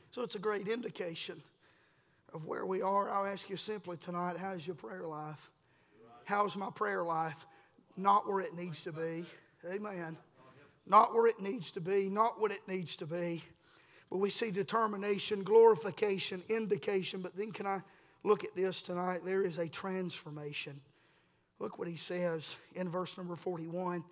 So 0.10 0.24
it's 0.24 0.34
a 0.34 0.40
great 0.40 0.68
indication 0.68 1.42
of 2.34 2.48
where 2.48 2.66
we 2.66 2.82
are. 2.82 3.12
I'll 3.12 3.28
ask 3.28 3.48
you 3.48 3.56
simply 3.56 3.98
tonight 3.98 4.38
how's 4.38 4.66
your 4.66 4.76
prayer 4.76 5.04
life? 5.04 5.52
How's 6.26 6.58
my 6.58 6.70
prayer 6.74 7.04
life? 7.04 7.46
Not 7.96 8.28
where 8.28 8.40
it 8.40 8.56
needs 8.56 8.84
to 8.84 8.92
be. 8.92 9.26
Amen. 9.72 10.18
Not 10.88 11.14
where 11.14 11.28
it 11.28 11.40
needs 11.40 11.72
to 11.74 11.82
be, 11.82 12.10
not 12.10 12.42
what 12.42 12.52
it 12.52 12.62
needs 12.68 12.96
to 12.98 13.06
be. 13.06 13.44
But 14.10 14.18
we 14.18 14.30
see 14.30 14.50
determination, 14.50 15.44
glorification, 15.44 16.42
indication. 16.50 17.22
But 17.22 17.36
then, 17.36 17.52
can 17.52 17.68
I 17.68 17.82
look 18.24 18.44
at 18.46 18.56
this 18.56 18.82
tonight? 18.82 19.20
There 19.26 19.44
is 19.44 19.60
a 19.60 19.68
transformation. 19.68 20.80
Look 21.60 21.78
what 21.78 21.88
he 21.88 21.98
says 21.98 22.58
in 22.76 22.90
verse 22.90 23.18
number 23.18 23.36
41. 23.36 24.04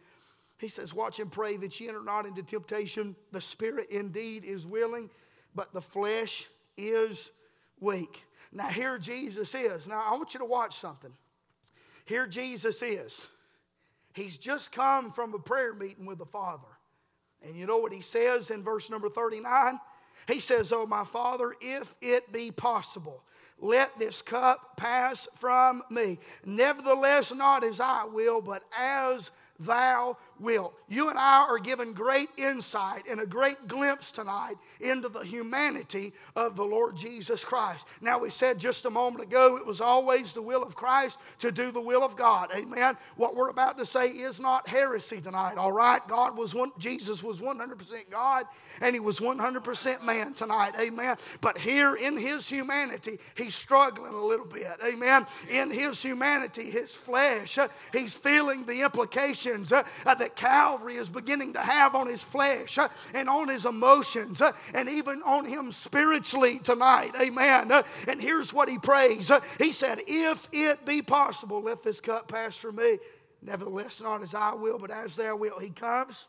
He 0.59 0.67
says, 0.67 0.93
Watch 0.93 1.19
and 1.19 1.31
pray 1.31 1.57
that 1.57 1.79
ye 1.79 1.87
enter 1.87 2.03
not 2.03 2.25
into 2.25 2.43
temptation. 2.43 3.15
The 3.31 3.41
spirit 3.41 3.89
indeed 3.89 4.45
is 4.45 4.65
willing, 4.65 5.09
but 5.53 5.73
the 5.73 5.81
flesh 5.81 6.47
is 6.77 7.31
weak. 7.79 8.23
Now, 8.51 8.67
here 8.67 8.97
Jesus 8.97 9.53
is. 9.53 9.87
Now, 9.87 10.03
I 10.05 10.11
want 10.11 10.33
you 10.33 10.39
to 10.39 10.45
watch 10.45 10.73
something. 10.73 11.11
Here 12.05 12.27
Jesus 12.27 12.81
is. 12.81 13.27
He's 14.13 14.37
just 14.37 14.71
come 14.71 15.11
from 15.11 15.33
a 15.33 15.39
prayer 15.39 15.73
meeting 15.73 16.05
with 16.05 16.19
the 16.19 16.25
Father. 16.25 16.67
And 17.45 17.55
you 17.55 17.67
know 17.67 17.79
what 17.79 17.93
he 17.93 18.01
says 18.01 18.49
in 18.49 18.63
verse 18.63 18.89
number 18.89 19.09
39? 19.09 19.79
He 20.27 20.39
says, 20.39 20.71
Oh, 20.71 20.85
my 20.85 21.03
Father, 21.03 21.53
if 21.59 21.95
it 22.01 22.31
be 22.31 22.49
possible, 22.51 23.23
let 23.59 23.97
this 23.99 24.21
cup 24.21 24.77
pass 24.77 25.27
from 25.35 25.83
me. 25.89 26.17
Nevertheless, 26.45 27.33
not 27.33 27.63
as 27.63 27.79
I 27.79 28.05
will, 28.05 28.41
but 28.41 28.63
as 28.77 29.31
thou 29.59 30.17
will. 30.39 30.73
You 30.89 31.09
and 31.09 31.17
I 31.17 31.45
are 31.49 31.59
given 31.59 31.93
great 31.93 32.29
insight 32.37 33.03
and 33.09 33.21
a 33.21 33.25
great 33.25 33.67
glimpse 33.67 34.11
tonight 34.11 34.55
into 34.81 35.07
the 35.07 35.21
humanity 35.21 36.13
of 36.35 36.55
the 36.55 36.63
Lord 36.63 36.97
Jesus 36.97 37.45
Christ. 37.45 37.87
Now, 38.01 38.19
we 38.19 38.29
said 38.29 38.59
just 38.59 38.85
a 38.85 38.89
moment 38.89 39.23
ago 39.23 39.57
it 39.57 39.65
was 39.65 39.81
always 39.81 40.33
the 40.33 40.41
will 40.41 40.61
of 40.61 40.75
Christ 40.75 41.19
to 41.39 41.51
do 41.51 41.71
the 41.71 41.81
will 41.81 42.03
of 42.03 42.17
God. 42.17 42.49
Amen. 42.55 42.97
What 43.15 43.35
we're 43.35 43.49
about 43.49 43.77
to 43.77 43.85
say 43.85 44.09
is 44.09 44.39
not 44.41 44.67
heresy 44.67 45.21
tonight, 45.21 45.57
all 45.57 45.71
right? 45.71 46.01
God 46.07 46.37
was 46.37 46.53
one, 46.53 46.71
Jesus 46.77 47.23
was 47.23 47.39
100% 47.39 48.09
God 48.11 48.45
and 48.81 48.93
he 48.93 48.99
was 48.99 49.19
100% 49.19 50.03
man 50.03 50.33
tonight. 50.33 50.73
Amen. 50.79 51.15
But 51.39 51.57
here 51.57 51.95
in 51.95 52.17
his 52.17 52.49
humanity, 52.49 53.19
he's 53.35 53.55
struggling 53.55 54.13
a 54.13 54.25
little 54.25 54.45
bit. 54.45 54.67
Amen. 54.85 55.25
In 55.49 55.71
his 55.71 56.01
humanity, 56.01 56.69
his 56.69 56.93
flesh, 56.93 57.57
he's 57.93 58.17
feeling 58.17 58.65
the 58.65 58.81
implications 58.81 59.44
uh, 59.45 59.83
that 60.05 60.35
Calvary 60.35 60.95
is 60.95 61.09
beginning 61.09 61.53
to 61.53 61.59
have 61.59 61.95
on 61.95 62.07
his 62.07 62.23
flesh 62.23 62.77
uh, 62.77 62.87
and 63.13 63.29
on 63.29 63.47
his 63.47 63.65
emotions 63.65 64.41
uh, 64.41 64.51
and 64.73 64.89
even 64.89 65.21
on 65.23 65.45
him 65.45 65.71
spiritually 65.71 66.59
tonight. 66.59 67.11
Amen. 67.21 67.71
Uh, 67.71 67.83
and 68.07 68.21
here's 68.21 68.53
what 68.53 68.69
he 68.69 68.77
prays 68.77 69.31
He 69.57 69.71
said, 69.71 69.99
If 70.07 70.49
it 70.51 70.85
be 70.85 71.01
possible, 71.01 71.61
let 71.61 71.83
this 71.83 72.01
cup 72.01 72.27
pass 72.27 72.57
from 72.57 72.77
me. 72.77 72.97
Nevertheless, 73.41 74.01
not 74.01 74.21
as 74.21 74.33
I 74.33 74.53
will, 74.53 74.79
but 74.79 74.91
as 74.91 75.15
thou 75.15 75.35
wilt. 75.35 75.61
He 75.61 75.69
comes, 75.69 76.25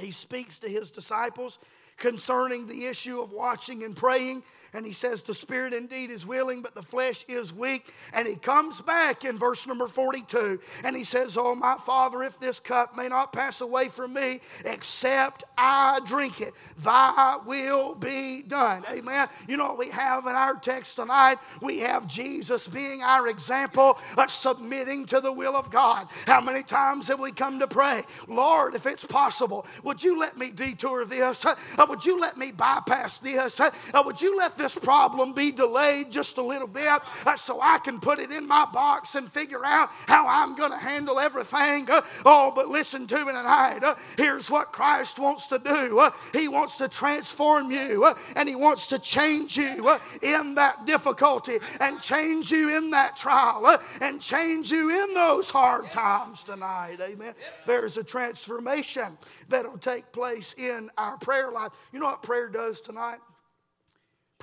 he 0.00 0.10
speaks 0.10 0.58
to 0.60 0.68
his 0.68 0.90
disciples 0.90 1.58
concerning 1.96 2.66
the 2.66 2.86
issue 2.86 3.20
of 3.20 3.32
watching 3.32 3.84
and 3.84 3.94
praying 3.94 4.42
and 4.74 4.84
he 4.84 4.92
says, 4.92 5.22
The 5.22 5.34
spirit 5.34 5.72
indeed 5.72 6.10
is 6.10 6.26
willing, 6.26 6.62
but 6.62 6.74
the 6.74 6.82
flesh 6.82 7.24
is 7.28 7.52
weak. 7.52 7.92
And 8.12 8.26
he 8.26 8.36
comes 8.36 8.82
back 8.82 9.24
in 9.24 9.38
verse 9.38 9.66
number 9.66 9.86
42 9.86 10.60
and 10.84 10.96
he 10.96 11.04
says, 11.04 11.36
Oh, 11.38 11.54
my 11.54 11.76
Father, 11.76 12.22
if 12.22 12.38
this 12.38 12.60
cup 12.60 12.96
may 12.96 13.08
not 13.08 13.32
pass 13.32 13.60
away 13.60 13.88
from 13.88 14.14
me, 14.14 14.40
except 14.64 15.44
I 15.56 16.00
drink 16.06 16.40
it, 16.40 16.54
thy 16.78 17.38
will 17.46 17.94
be 17.94 18.42
done. 18.42 18.84
Amen. 18.90 19.28
You 19.48 19.56
know 19.56 19.68
what 19.68 19.78
we 19.78 19.90
have 19.90 20.26
in 20.26 20.34
our 20.34 20.54
text 20.56 20.96
tonight? 20.96 21.36
We 21.62 21.78
have 21.80 22.06
Jesus 22.06 22.66
being 22.66 23.02
our 23.02 23.28
example 23.28 23.98
of 24.18 24.30
submitting 24.30 25.06
to 25.06 25.20
the 25.20 25.32
will 25.32 25.56
of 25.56 25.70
God. 25.70 26.08
How 26.26 26.40
many 26.40 26.62
times 26.62 27.08
have 27.08 27.20
we 27.20 27.30
come 27.30 27.60
to 27.60 27.68
pray, 27.68 28.02
Lord, 28.26 28.74
if 28.74 28.86
it's 28.86 29.04
possible, 29.04 29.66
would 29.84 30.02
you 30.02 30.18
let 30.18 30.36
me 30.36 30.50
detour 30.50 31.04
this? 31.04 31.46
Would 31.88 32.04
you 32.04 32.18
let 32.18 32.36
me 32.36 32.50
bypass 32.50 33.20
this? 33.20 33.60
Would 33.94 34.20
you 34.20 34.36
let 34.36 34.56
this 34.56 34.63
this 34.64 34.78
problem 34.78 35.34
be 35.34 35.52
delayed 35.52 36.10
just 36.10 36.38
a 36.38 36.42
little 36.42 36.66
bit 36.66 36.88
uh, 37.26 37.36
so 37.36 37.60
I 37.60 37.78
can 37.78 38.00
put 38.00 38.18
it 38.18 38.30
in 38.30 38.48
my 38.48 38.64
box 38.64 39.14
and 39.14 39.30
figure 39.30 39.62
out 39.62 39.90
how 40.06 40.26
I'm 40.26 40.56
going 40.56 40.70
to 40.70 40.78
handle 40.78 41.20
everything. 41.20 41.86
Uh, 41.90 42.00
oh, 42.24 42.50
but 42.54 42.68
listen 42.68 43.06
to 43.08 43.16
me 43.26 43.32
tonight. 43.32 43.84
Uh, 43.84 43.94
here's 44.16 44.50
what 44.50 44.72
Christ 44.72 45.18
wants 45.18 45.48
to 45.48 45.58
do 45.58 46.10
He 46.32 46.48
wants 46.48 46.78
to 46.78 46.88
transform 46.88 47.70
you 47.70 48.10
and 48.36 48.48
He 48.48 48.54
wants 48.54 48.86
to 48.86 48.98
change 48.98 49.58
you 49.58 49.98
in 50.22 50.54
that 50.54 50.86
difficulty 50.86 51.58
and 51.78 52.00
change 52.00 52.50
you 52.50 52.74
in 52.74 52.90
that 52.90 53.16
trial 53.16 53.78
and 54.00 54.18
change 54.18 54.70
you 54.70 55.04
in 55.04 55.12
those 55.12 55.50
hard 55.50 55.90
times 55.90 56.42
tonight. 56.42 56.96
Amen. 57.02 57.34
There's 57.66 57.98
a 57.98 58.04
transformation 58.04 59.18
that'll 59.50 59.76
take 59.76 60.10
place 60.10 60.54
in 60.54 60.90
our 60.96 61.18
prayer 61.18 61.52
life. 61.52 61.72
You 61.92 62.00
know 62.00 62.06
what 62.06 62.22
prayer 62.22 62.48
does 62.48 62.80
tonight? 62.80 63.18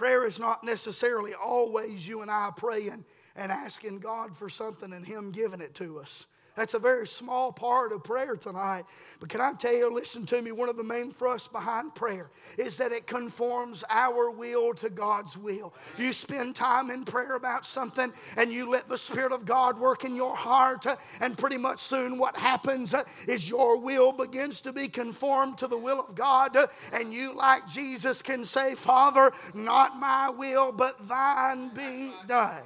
Prayer 0.01 0.25
is 0.25 0.39
not 0.39 0.63
necessarily 0.63 1.35
always 1.35 2.07
you 2.07 2.23
and 2.23 2.31
I 2.31 2.49
praying 2.57 3.05
and 3.35 3.51
asking 3.51 3.99
God 3.99 4.35
for 4.35 4.49
something 4.49 4.93
and 4.93 5.05
Him 5.05 5.29
giving 5.29 5.61
it 5.61 5.75
to 5.75 5.99
us. 5.99 6.25
That's 6.61 6.75
a 6.75 6.79
very 6.79 7.07
small 7.07 7.51
part 7.51 7.91
of 7.91 8.03
prayer 8.03 8.35
tonight. 8.35 8.83
But 9.19 9.29
can 9.29 9.41
I 9.41 9.53
tell 9.53 9.73
you, 9.73 9.91
listen 9.91 10.27
to 10.27 10.39
me, 10.43 10.51
one 10.51 10.69
of 10.69 10.77
the 10.77 10.83
main 10.83 11.09
thrusts 11.09 11.47
behind 11.47 11.95
prayer 11.95 12.29
is 12.55 12.77
that 12.77 12.91
it 12.91 13.07
conforms 13.07 13.83
our 13.89 14.29
will 14.29 14.75
to 14.75 14.91
God's 14.91 15.35
will. 15.35 15.73
You 15.97 16.13
spend 16.13 16.55
time 16.55 16.91
in 16.91 17.03
prayer 17.03 17.33
about 17.33 17.65
something 17.65 18.13
and 18.37 18.53
you 18.53 18.69
let 18.69 18.87
the 18.87 18.97
Spirit 18.99 19.31
of 19.31 19.43
God 19.43 19.79
work 19.79 20.03
in 20.03 20.15
your 20.15 20.35
heart, 20.35 20.85
uh, 20.85 20.97
and 21.19 21.35
pretty 21.35 21.57
much 21.57 21.79
soon 21.79 22.19
what 22.19 22.37
happens 22.37 22.93
uh, 22.93 23.05
is 23.27 23.49
your 23.49 23.81
will 23.81 24.11
begins 24.11 24.61
to 24.61 24.71
be 24.71 24.87
conformed 24.87 25.57
to 25.57 25.67
the 25.67 25.75
will 25.75 25.99
of 25.99 26.13
God, 26.13 26.55
uh, 26.55 26.67
and 26.93 27.11
you, 27.11 27.33
like 27.33 27.67
Jesus, 27.67 28.21
can 28.21 28.43
say, 28.43 28.75
Father, 28.75 29.31
not 29.55 29.97
my 29.97 30.29
will, 30.29 30.71
but 30.71 31.07
thine 31.07 31.69
be 31.69 32.13
done. 32.27 32.61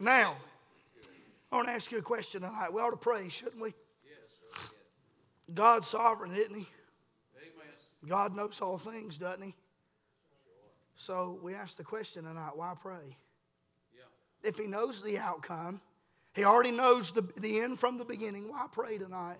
Now, 0.00 0.34
I 1.50 1.56
want 1.56 1.68
to 1.68 1.74
ask 1.74 1.90
you 1.90 1.98
a 1.98 2.02
question 2.02 2.42
tonight. 2.42 2.72
We 2.72 2.80
ought 2.80 2.90
to 2.90 2.96
pray, 2.96 3.28
shouldn't 3.28 3.60
we? 3.60 3.74
Yes, 4.04 4.70
God's 5.52 5.86
sovereign, 5.86 6.32
isn't 6.32 6.54
He? 6.54 6.66
Amen. 7.40 7.74
God 8.06 8.36
knows 8.36 8.60
all 8.60 8.76
things, 8.76 9.16
doesn't 9.18 9.42
He? 9.42 9.54
So 10.94 11.38
we 11.42 11.54
ask 11.54 11.76
the 11.76 11.84
question 11.84 12.24
tonight 12.24 12.50
why 12.54 12.74
pray? 12.78 13.16
Yeah. 13.94 14.48
If 14.48 14.58
He 14.58 14.66
knows 14.66 15.00
the 15.00 15.18
outcome, 15.18 15.80
He 16.34 16.44
already 16.44 16.72
knows 16.72 17.12
the, 17.12 17.22
the 17.40 17.60
end 17.60 17.78
from 17.78 17.96
the 17.96 18.04
beginning, 18.04 18.50
why 18.50 18.66
pray 18.70 18.98
tonight? 18.98 19.38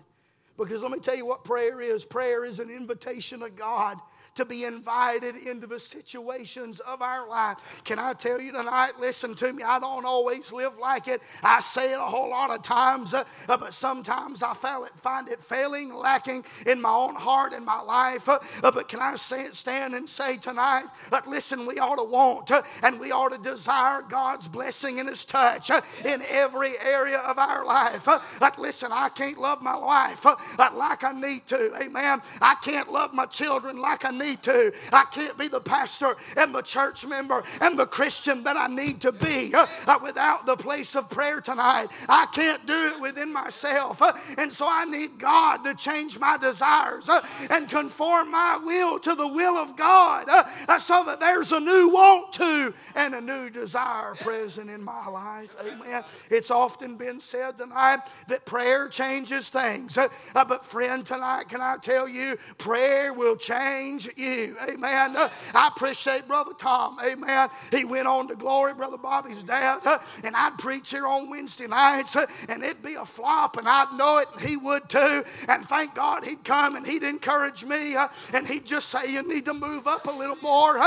Because 0.56 0.82
let 0.82 0.90
me 0.90 0.98
tell 0.98 1.16
you 1.16 1.26
what 1.26 1.44
prayer 1.44 1.80
is 1.80 2.04
prayer 2.04 2.44
is 2.44 2.58
an 2.58 2.70
invitation 2.70 3.42
of 3.42 3.54
God 3.54 3.98
to 4.38 4.44
be 4.44 4.62
invited 4.62 5.36
into 5.36 5.66
the 5.66 5.80
situations 5.80 6.78
of 6.80 7.02
our 7.02 7.28
life. 7.28 7.82
Can 7.84 7.98
I 7.98 8.12
tell 8.12 8.40
you 8.40 8.52
tonight? 8.52 8.92
Listen 9.00 9.34
to 9.34 9.52
me. 9.52 9.64
I 9.64 9.80
don't 9.80 10.04
always 10.04 10.52
live 10.52 10.78
like 10.78 11.08
it. 11.08 11.22
I 11.42 11.58
say 11.58 11.92
it 11.92 11.98
a 11.98 12.04
whole 12.04 12.30
lot 12.30 12.50
of 12.50 12.62
times, 12.62 13.14
uh, 13.14 13.24
but 13.48 13.72
sometimes 13.72 14.44
I 14.44 14.54
find 14.54 15.28
it 15.28 15.40
failing, 15.40 15.92
lacking 15.92 16.44
in 16.66 16.80
my 16.80 16.90
own 16.90 17.16
heart 17.16 17.52
and 17.52 17.66
my 17.66 17.80
life. 17.80 18.28
Uh, 18.28 18.38
but 18.62 18.86
can 18.86 19.00
I 19.00 19.14
it, 19.14 19.54
stand 19.54 19.94
and 19.94 20.08
say 20.08 20.36
tonight 20.36 20.84
that 21.10 21.26
listen, 21.26 21.66
we 21.66 21.80
ought 21.80 21.96
to 21.96 22.04
want 22.04 22.52
uh, 22.52 22.62
and 22.84 23.00
we 23.00 23.10
ought 23.10 23.32
to 23.32 23.38
desire 23.38 24.02
God's 24.02 24.46
blessing 24.46 25.00
and 25.00 25.08
His 25.08 25.24
touch 25.24 25.70
uh, 25.70 25.80
in 26.04 26.22
every 26.30 26.74
area 26.78 27.18
of 27.18 27.38
our 27.38 27.64
life. 27.66 28.06
Uh, 28.06 28.20
that 28.38 28.56
listen, 28.56 28.92
I 28.92 29.08
can't 29.08 29.38
love 29.38 29.62
my 29.62 29.76
wife 29.76 30.24
uh, 30.24 30.36
like 30.76 31.02
I 31.02 31.12
need 31.12 31.46
to. 31.48 31.74
Amen. 31.82 32.22
I 32.40 32.54
can't 32.62 32.90
love 32.90 33.12
my 33.12 33.26
children 33.26 33.78
like 33.78 34.04
I 34.04 34.10
need 34.10 34.27
need 34.28 34.42
to. 34.42 34.72
I 34.92 35.04
can't 35.10 35.36
be 35.38 35.48
the 35.48 35.60
pastor 35.60 36.16
and 36.36 36.54
the 36.54 36.62
church 36.62 37.06
member 37.06 37.42
and 37.60 37.78
the 37.78 37.86
Christian 37.86 38.42
that 38.44 38.56
I 38.56 38.66
need 38.66 39.00
to 39.02 39.12
be 39.12 39.54
uh, 39.54 39.66
uh, 39.86 39.98
without 40.02 40.46
the 40.46 40.56
place 40.56 40.96
of 40.96 41.08
prayer 41.08 41.40
tonight. 41.40 41.88
I 42.08 42.26
can't 42.32 42.66
do 42.66 42.92
it 42.94 43.00
within 43.00 43.32
myself. 43.32 44.02
Uh, 44.02 44.12
and 44.36 44.52
so 44.52 44.66
I 44.68 44.84
need 44.84 45.18
God 45.18 45.64
to 45.64 45.74
change 45.74 46.18
my 46.18 46.36
desires 46.36 47.08
uh, 47.08 47.24
and 47.50 47.68
conform 47.68 48.30
my 48.30 48.60
will 48.64 48.98
to 49.00 49.14
the 49.14 49.28
will 49.28 49.56
of 49.56 49.76
God 49.76 50.28
uh, 50.28 50.44
uh, 50.68 50.78
so 50.78 51.04
that 51.04 51.20
there's 51.20 51.52
a 51.52 51.60
new 51.60 51.90
want 51.90 52.32
to 52.34 52.74
and 52.94 53.14
a 53.14 53.20
new 53.20 53.50
desire 53.50 54.14
present 54.16 54.70
in 54.70 54.82
my 54.82 55.06
life. 55.06 55.54
Amen. 55.60 56.04
It's 56.30 56.50
often 56.50 56.96
been 56.96 57.20
said 57.20 57.56
tonight 57.56 58.00
that 58.28 58.44
prayer 58.44 58.88
changes 58.88 59.50
things. 59.50 59.98
but, 60.34 60.64
friend, 60.64 61.04
tonight, 61.04 61.48
can 61.48 61.60
I 61.60 61.76
tell 61.76 62.08
you, 62.08 62.36
prayer 62.58 63.12
will 63.12 63.36
change 63.36 64.07
you. 64.16 64.56
Amen. 64.68 65.16
I 65.54 65.70
appreciate 65.74 66.26
Brother 66.28 66.52
Tom. 66.58 66.98
Amen. 67.04 67.48
He 67.72 67.84
went 67.84 68.06
on 68.06 68.28
to 68.28 68.36
glory, 68.36 68.74
Brother 68.74 68.98
Bobby's 68.98 69.44
dad. 69.44 69.80
And 70.24 70.36
I'd 70.36 70.58
preach 70.58 70.90
here 70.90 71.06
on 71.06 71.30
Wednesday 71.30 71.66
nights, 71.66 72.16
and 72.48 72.62
it'd 72.62 72.82
be 72.82 72.94
a 72.94 73.04
flop, 73.04 73.56
and 73.56 73.68
I'd 73.68 73.92
know 73.96 74.18
it, 74.18 74.28
and 74.32 74.48
he 74.48 74.56
would 74.56 74.88
too. 74.88 75.24
And 75.48 75.68
thank 75.68 75.94
God 75.94 76.24
he'd 76.24 76.44
come 76.44 76.76
and 76.76 76.86
he'd 76.86 77.02
encourage 77.02 77.64
me, 77.64 77.96
and 78.32 78.46
he'd 78.46 78.66
just 78.66 78.88
say, 78.88 79.12
You 79.12 79.26
need 79.26 79.44
to 79.46 79.54
move 79.54 79.86
up 79.86 80.06
a 80.06 80.12
little 80.12 80.38
more. 80.42 80.78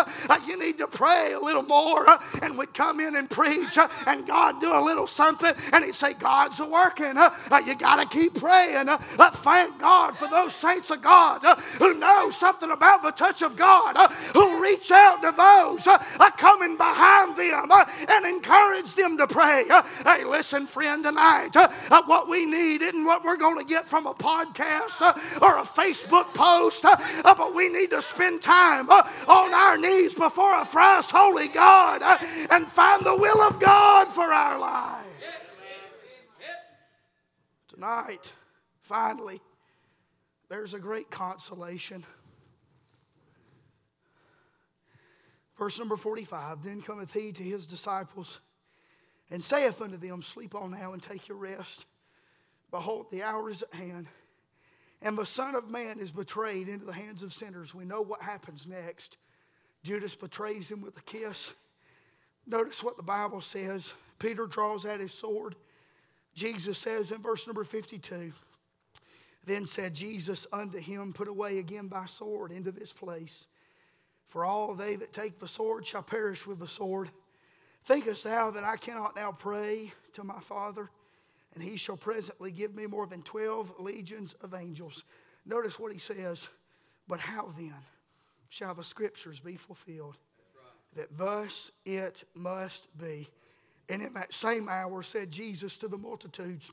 You 0.47 0.57
need 0.57 0.77
to 0.79 0.87
pray 0.87 1.33
a 1.33 1.39
little 1.39 1.63
more. 1.63 2.05
And 2.41 2.57
we'd 2.57 2.73
come 2.73 2.99
in 2.99 3.15
and 3.15 3.29
preach, 3.29 3.77
and 4.07 4.25
God 4.25 4.59
do 4.59 4.73
a 4.73 4.81
little 4.81 5.07
something, 5.07 5.53
and 5.73 5.85
he'd 5.85 5.95
say, 5.95 6.13
God's 6.13 6.59
a 6.59 6.67
working. 6.67 7.15
You 7.65 7.75
got 7.75 8.01
to 8.01 8.17
keep 8.17 8.35
praying. 8.35 8.87
Thank 8.87 9.79
God 9.79 10.17
for 10.17 10.27
those 10.27 10.53
saints 10.53 10.91
of 10.91 11.01
God 11.01 11.43
who 11.79 11.97
know 11.97 12.29
something 12.29 12.71
about 12.71 13.03
the 13.03 13.10
touch 13.11 13.41
of 13.41 13.55
God 13.55 13.95
uh, 13.97 14.07
who 14.33 14.61
reach 14.61 14.91
out 14.91 15.21
to 15.21 15.31
those 15.31 15.87
uh, 15.87 16.31
coming 16.31 16.77
behind 16.77 17.35
them 17.35 17.71
uh, 17.71 17.85
and 18.09 18.25
encourage 18.25 18.95
them 18.95 19.17
to 19.17 19.27
pray. 19.27 19.65
Uh, 19.69 19.83
hey, 20.03 20.23
listen, 20.25 20.65
friend, 20.67 21.03
tonight, 21.03 21.55
uh, 21.55 21.67
uh, 21.89 22.01
what 22.05 22.29
we 22.29 22.45
need 22.45 22.81
isn't 22.81 23.05
what 23.05 23.23
we're 23.23 23.37
going 23.37 23.57
to 23.57 23.65
get 23.65 23.87
from 23.87 24.07
a 24.07 24.13
podcast 24.13 25.01
or 25.41 25.57
a 25.57 25.61
Facebook 25.61 26.33
post, 26.33 26.85
but 27.23 27.55
we 27.55 27.69
need 27.69 27.89
to 27.89 28.01
spend 28.01 28.41
time 28.41 28.89
on 28.89 29.53
our 29.53 29.77
knees 29.77 30.13
before 30.13 30.59
a 30.59 30.65
thrice 30.65 31.11
holy 31.11 31.47
God 31.47 32.01
and 32.49 32.67
find 32.67 33.05
the 33.05 33.15
will 33.15 33.41
of 33.41 33.59
God 33.59 34.07
for 34.07 34.31
our 34.33 34.59
lives. 34.59 35.07
Tonight, 37.67 38.33
finally, 38.81 39.39
there's 40.49 40.73
a 40.73 40.79
great 40.79 41.09
consolation. 41.09 42.05
Verse 45.61 45.77
number 45.77 45.95
45 45.95 46.63
Then 46.63 46.81
cometh 46.81 47.13
he 47.13 47.31
to 47.31 47.43
his 47.43 47.67
disciples 47.67 48.39
and 49.29 49.43
saith 49.43 49.79
unto 49.79 49.95
them, 49.95 50.23
Sleep 50.23 50.55
on 50.55 50.71
now 50.71 50.93
and 50.93 51.03
take 51.03 51.27
your 51.27 51.37
rest. 51.37 51.85
Behold, 52.71 53.11
the 53.11 53.21
hour 53.21 53.47
is 53.47 53.61
at 53.61 53.79
hand, 53.79 54.07
and 55.03 55.15
the 55.15 55.23
Son 55.23 55.53
of 55.53 55.69
Man 55.69 55.99
is 55.99 56.11
betrayed 56.11 56.67
into 56.67 56.85
the 56.85 56.93
hands 56.93 57.21
of 57.21 57.31
sinners. 57.31 57.75
We 57.75 57.85
know 57.85 58.01
what 58.01 58.23
happens 58.23 58.65
next. 58.65 59.17
Judas 59.83 60.15
betrays 60.15 60.71
him 60.71 60.81
with 60.81 60.97
a 60.97 61.03
kiss. 61.03 61.53
Notice 62.47 62.83
what 62.83 62.97
the 62.97 63.03
Bible 63.03 63.39
says. 63.39 63.93
Peter 64.17 64.47
draws 64.47 64.87
out 64.87 64.99
his 64.99 65.13
sword. 65.13 65.53
Jesus 66.33 66.79
says 66.79 67.11
in 67.11 67.21
verse 67.21 67.45
number 67.45 67.63
52 67.63 68.33
Then 69.45 69.67
said 69.67 69.93
Jesus 69.93 70.47
unto 70.51 70.79
him, 70.79 71.13
Put 71.13 71.27
away 71.27 71.59
again 71.59 71.87
thy 71.87 72.05
sword 72.05 72.51
into 72.51 72.71
this 72.71 72.93
place. 72.93 73.45
For 74.31 74.45
all 74.45 74.75
they 74.75 74.95
that 74.95 75.11
take 75.11 75.39
the 75.39 75.47
sword 75.47 75.85
shall 75.85 76.03
perish 76.03 76.47
with 76.47 76.59
the 76.59 76.67
sword. 76.67 77.09
Thinkest 77.83 78.23
thou 78.23 78.49
that 78.51 78.63
I 78.63 78.77
cannot 78.77 79.13
now 79.13 79.33
pray 79.33 79.91
to 80.13 80.23
my 80.23 80.39
Father, 80.39 80.89
and 81.53 81.61
he 81.61 81.75
shall 81.75 81.97
presently 81.97 82.49
give 82.49 82.73
me 82.73 82.85
more 82.85 83.05
than 83.05 83.23
12 83.23 83.73
legions 83.81 84.31
of 84.35 84.53
angels? 84.53 85.03
Notice 85.45 85.77
what 85.77 85.91
he 85.91 85.99
says. 85.99 86.47
But 87.09 87.19
how 87.19 87.49
then 87.57 87.75
shall 88.47 88.73
the 88.73 88.85
scriptures 88.85 89.41
be 89.41 89.57
fulfilled? 89.57 90.17
That 90.95 91.17
thus 91.17 91.69
it 91.85 92.23
must 92.33 92.87
be. 92.97 93.27
And 93.89 94.01
in 94.01 94.13
that 94.13 94.33
same 94.33 94.69
hour 94.69 95.01
said 95.01 95.29
Jesus 95.29 95.75
to 95.79 95.89
the 95.89 95.97
multitudes, 95.97 96.71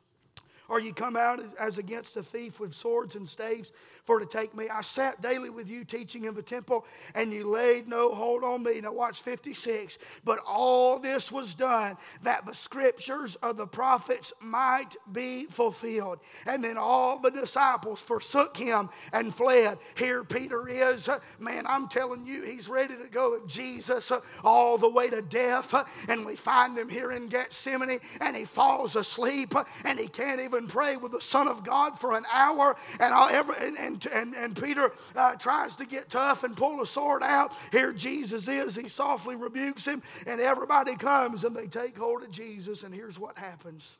Are 0.68 0.80
you 0.80 0.92
come 0.92 1.16
out 1.16 1.40
as 1.58 1.78
against 1.78 2.16
a 2.16 2.22
thief 2.22 2.60
with 2.60 2.74
swords 2.74 3.14
and 3.14 3.28
staves? 3.28 3.72
for 4.08 4.18
to 4.18 4.24
take 4.24 4.56
me. 4.56 4.66
I 4.72 4.80
sat 4.80 5.20
daily 5.20 5.50
with 5.50 5.70
you 5.70 5.84
teaching 5.84 6.24
in 6.24 6.34
the 6.34 6.40
temple, 6.40 6.86
and 7.14 7.30
you 7.30 7.46
laid 7.46 7.88
no 7.88 8.14
hold 8.14 8.42
on 8.42 8.62
me. 8.62 8.80
Now, 8.80 8.94
watch 8.94 9.20
56. 9.20 9.98
But 10.24 10.38
all 10.46 10.98
this 10.98 11.30
was 11.30 11.54
done 11.54 11.98
that 12.22 12.46
the 12.46 12.54
scriptures 12.54 13.34
of 13.36 13.58
the 13.58 13.66
prophets 13.66 14.32
might 14.40 14.96
be 15.12 15.44
fulfilled. 15.44 16.20
And 16.46 16.64
then 16.64 16.78
all 16.78 17.18
the 17.18 17.30
disciples 17.30 18.00
forsook 18.00 18.56
him 18.56 18.88
and 19.12 19.34
fled. 19.34 19.76
Here 19.98 20.24
Peter 20.24 20.66
is. 20.66 21.10
Man, 21.38 21.66
I'm 21.68 21.86
telling 21.86 22.26
you, 22.26 22.44
he's 22.44 22.70
ready 22.70 22.96
to 22.96 23.10
go 23.10 23.32
with 23.32 23.46
Jesus 23.46 24.10
all 24.42 24.78
the 24.78 24.88
way 24.88 25.10
to 25.10 25.20
death. 25.20 25.74
And 26.08 26.24
we 26.24 26.34
find 26.34 26.78
him 26.78 26.88
here 26.88 27.12
in 27.12 27.26
Gethsemane, 27.26 28.00
and 28.22 28.34
he 28.34 28.46
falls 28.46 28.96
asleep, 28.96 29.52
and 29.84 29.98
he 29.98 30.08
can't 30.08 30.40
even 30.40 30.57
pray 30.66 30.96
with 30.96 31.12
the 31.12 31.20
Son 31.20 31.46
of 31.46 31.62
God 31.62 31.98
for 31.98 32.16
an 32.16 32.24
hour. 32.32 32.76
And, 33.00 33.14
all, 33.14 33.28
every, 33.28 33.54
and, 33.60 33.76
and 33.78 34.06
and, 34.12 34.34
and, 34.34 34.56
Peter 34.60 34.90
uh, 35.14 35.34
tries 35.36 35.76
to 35.76 35.86
get 35.86 36.08
tough 36.08 36.44
and 36.44 36.56
pull 36.56 36.80
a 36.80 36.86
sword 36.86 37.22
out. 37.22 37.54
Here 37.70 37.92
Jesus 37.92 38.48
is. 38.48 38.74
He 38.74 38.88
softly 38.88 39.36
rebukes 39.36 39.86
him, 39.86 40.02
and 40.26 40.40
everybody 40.40 40.96
comes 40.96 41.44
and 41.44 41.54
they 41.54 41.66
take 41.66 41.96
hold 41.96 42.22
of 42.22 42.30
Jesus. 42.30 42.82
And 42.82 42.94
here's 42.94 43.18
what 43.18 43.36
happens 43.38 43.98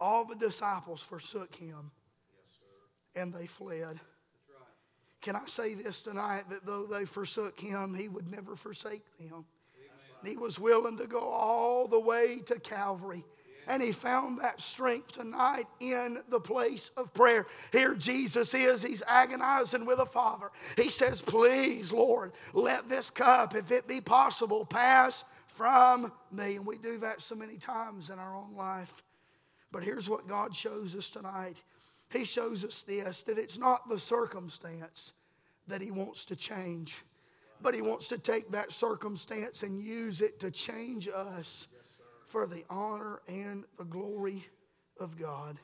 all 0.00 0.24
the 0.24 0.34
disciples 0.34 1.00
forsook 1.00 1.54
him 1.54 1.90
and 3.14 3.32
they 3.32 3.46
fled. 3.46 4.00
Can 5.20 5.36
I 5.36 5.46
say 5.46 5.74
this 5.74 6.02
tonight 6.02 6.44
that 6.50 6.66
though 6.66 6.84
they 6.84 7.06
forsook 7.06 7.58
him, 7.58 7.94
he 7.94 8.08
would 8.08 8.30
never 8.30 8.56
forsake 8.56 9.04
them? 9.18 9.46
He 10.24 10.36
was 10.36 10.58
willing 10.58 10.98
to 10.98 11.06
go 11.06 11.20
all 11.20 11.86
the 11.86 12.00
way 12.00 12.40
to 12.46 12.58
Calvary 12.58 13.24
and 13.66 13.82
he 13.82 13.92
found 13.92 14.40
that 14.40 14.60
strength 14.60 15.12
tonight 15.12 15.64
in 15.80 16.22
the 16.28 16.40
place 16.40 16.90
of 16.96 17.14
prayer. 17.14 17.46
Here 17.72 17.94
Jesus 17.94 18.54
is, 18.54 18.82
he's 18.82 19.02
agonizing 19.06 19.86
with 19.86 19.98
the 19.98 20.06
Father. 20.06 20.50
He 20.76 20.90
says, 20.90 21.22
Please, 21.22 21.92
Lord, 21.92 22.32
let 22.52 22.88
this 22.88 23.10
cup, 23.10 23.54
if 23.54 23.70
it 23.70 23.88
be 23.88 24.00
possible, 24.00 24.64
pass 24.64 25.24
from 25.46 26.12
me. 26.32 26.56
And 26.56 26.66
we 26.66 26.78
do 26.78 26.98
that 26.98 27.20
so 27.20 27.34
many 27.34 27.56
times 27.56 28.10
in 28.10 28.18
our 28.18 28.36
own 28.36 28.54
life. 28.56 29.02
But 29.70 29.82
here's 29.82 30.08
what 30.08 30.28
God 30.28 30.54
shows 30.54 30.94
us 30.94 31.10
tonight 31.10 31.62
He 32.12 32.24
shows 32.24 32.64
us 32.64 32.82
this 32.82 33.22
that 33.24 33.38
it's 33.38 33.58
not 33.58 33.88
the 33.88 33.98
circumstance 33.98 35.14
that 35.66 35.82
He 35.82 35.90
wants 35.90 36.24
to 36.26 36.36
change, 36.36 37.02
but 37.60 37.74
He 37.74 37.82
wants 37.82 38.08
to 38.08 38.18
take 38.18 38.50
that 38.50 38.70
circumstance 38.70 39.62
and 39.62 39.82
use 39.82 40.20
it 40.20 40.38
to 40.40 40.50
change 40.50 41.08
us 41.08 41.68
for 42.34 42.48
the 42.48 42.64
honor 42.68 43.20
and 43.28 43.64
the 43.78 43.84
glory 43.84 44.44
of 44.98 45.16
God. 45.16 45.56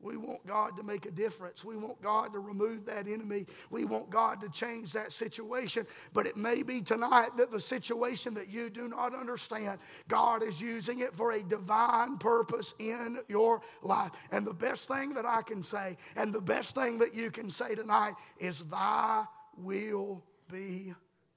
We 0.00 0.16
want 0.16 0.44
God 0.44 0.76
to 0.78 0.82
make 0.82 1.06
a 1.06 1.12
difference. 1.12 1.64
We 1.64 1.76
want 1.76 2.02
God 2.02 2.32
to 2.32 2.40
remove 2.40 2.86
that 2.86 3.06
enemy. 3.06 3.46
We 3.70 3.84
want 3.84 4.10
God 4.10 4.40
to 4.40 4.48
change 4.48 4.92
that 4.94 5.12
situation. 5.12 5.86
But 6.12 6.26
it 6.26 6.36
may 6.36 6.64
be 6.64 6.80
tonight 6.80 7.36
that 7.36 7.52
the 7.52 7.60
situation 7.60 8.34
that 8.34 8.48
you 8.48 8.68
do 8.68 8.88
not 8.88 9.14
understand, 9.14 9.78
God 10.08 10.42
is 10.42 10.60
using 10.60 10.98
it 10.98 11.14
for 11.14 11.30
a 11.30 11.42
divine 11.44 12.18
purpose 12.18 12.74
in 12.80 13.18
your 13.28 13.60
life. 13.80 14.10
And 14.32 14.44
the 14.44 14.54
best 14.54 14.88
thing 14.88 15.14
that 15.14 15.24
I 15.24 15.42
can 15.42 15.62
say, 15.62 15.96
and 16.16 16.32
the 16.32 16.40
best 16.40 16.74
thing 16.74 16.98
that 16.98 17.14
you 17.14 17.30
can 17.30 17.48
say 17.48 17.76
tonight, 17.76 18.14
is 18.40 18.64
Thy 18.64 19.24
will 19.56 20.24
be 20.50 20.94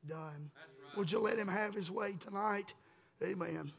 done. 0.07 0.49
Right. 0.55 0.97
Would 0.97 1.11
you 1.11 1.19
let 1.19 1.37
Him 1.37 1.49
have 1.49 1.75
His 1.75 1.91
way 1.91 2.13
tonight? 2.19 2.73
Amen. 3.21 3.71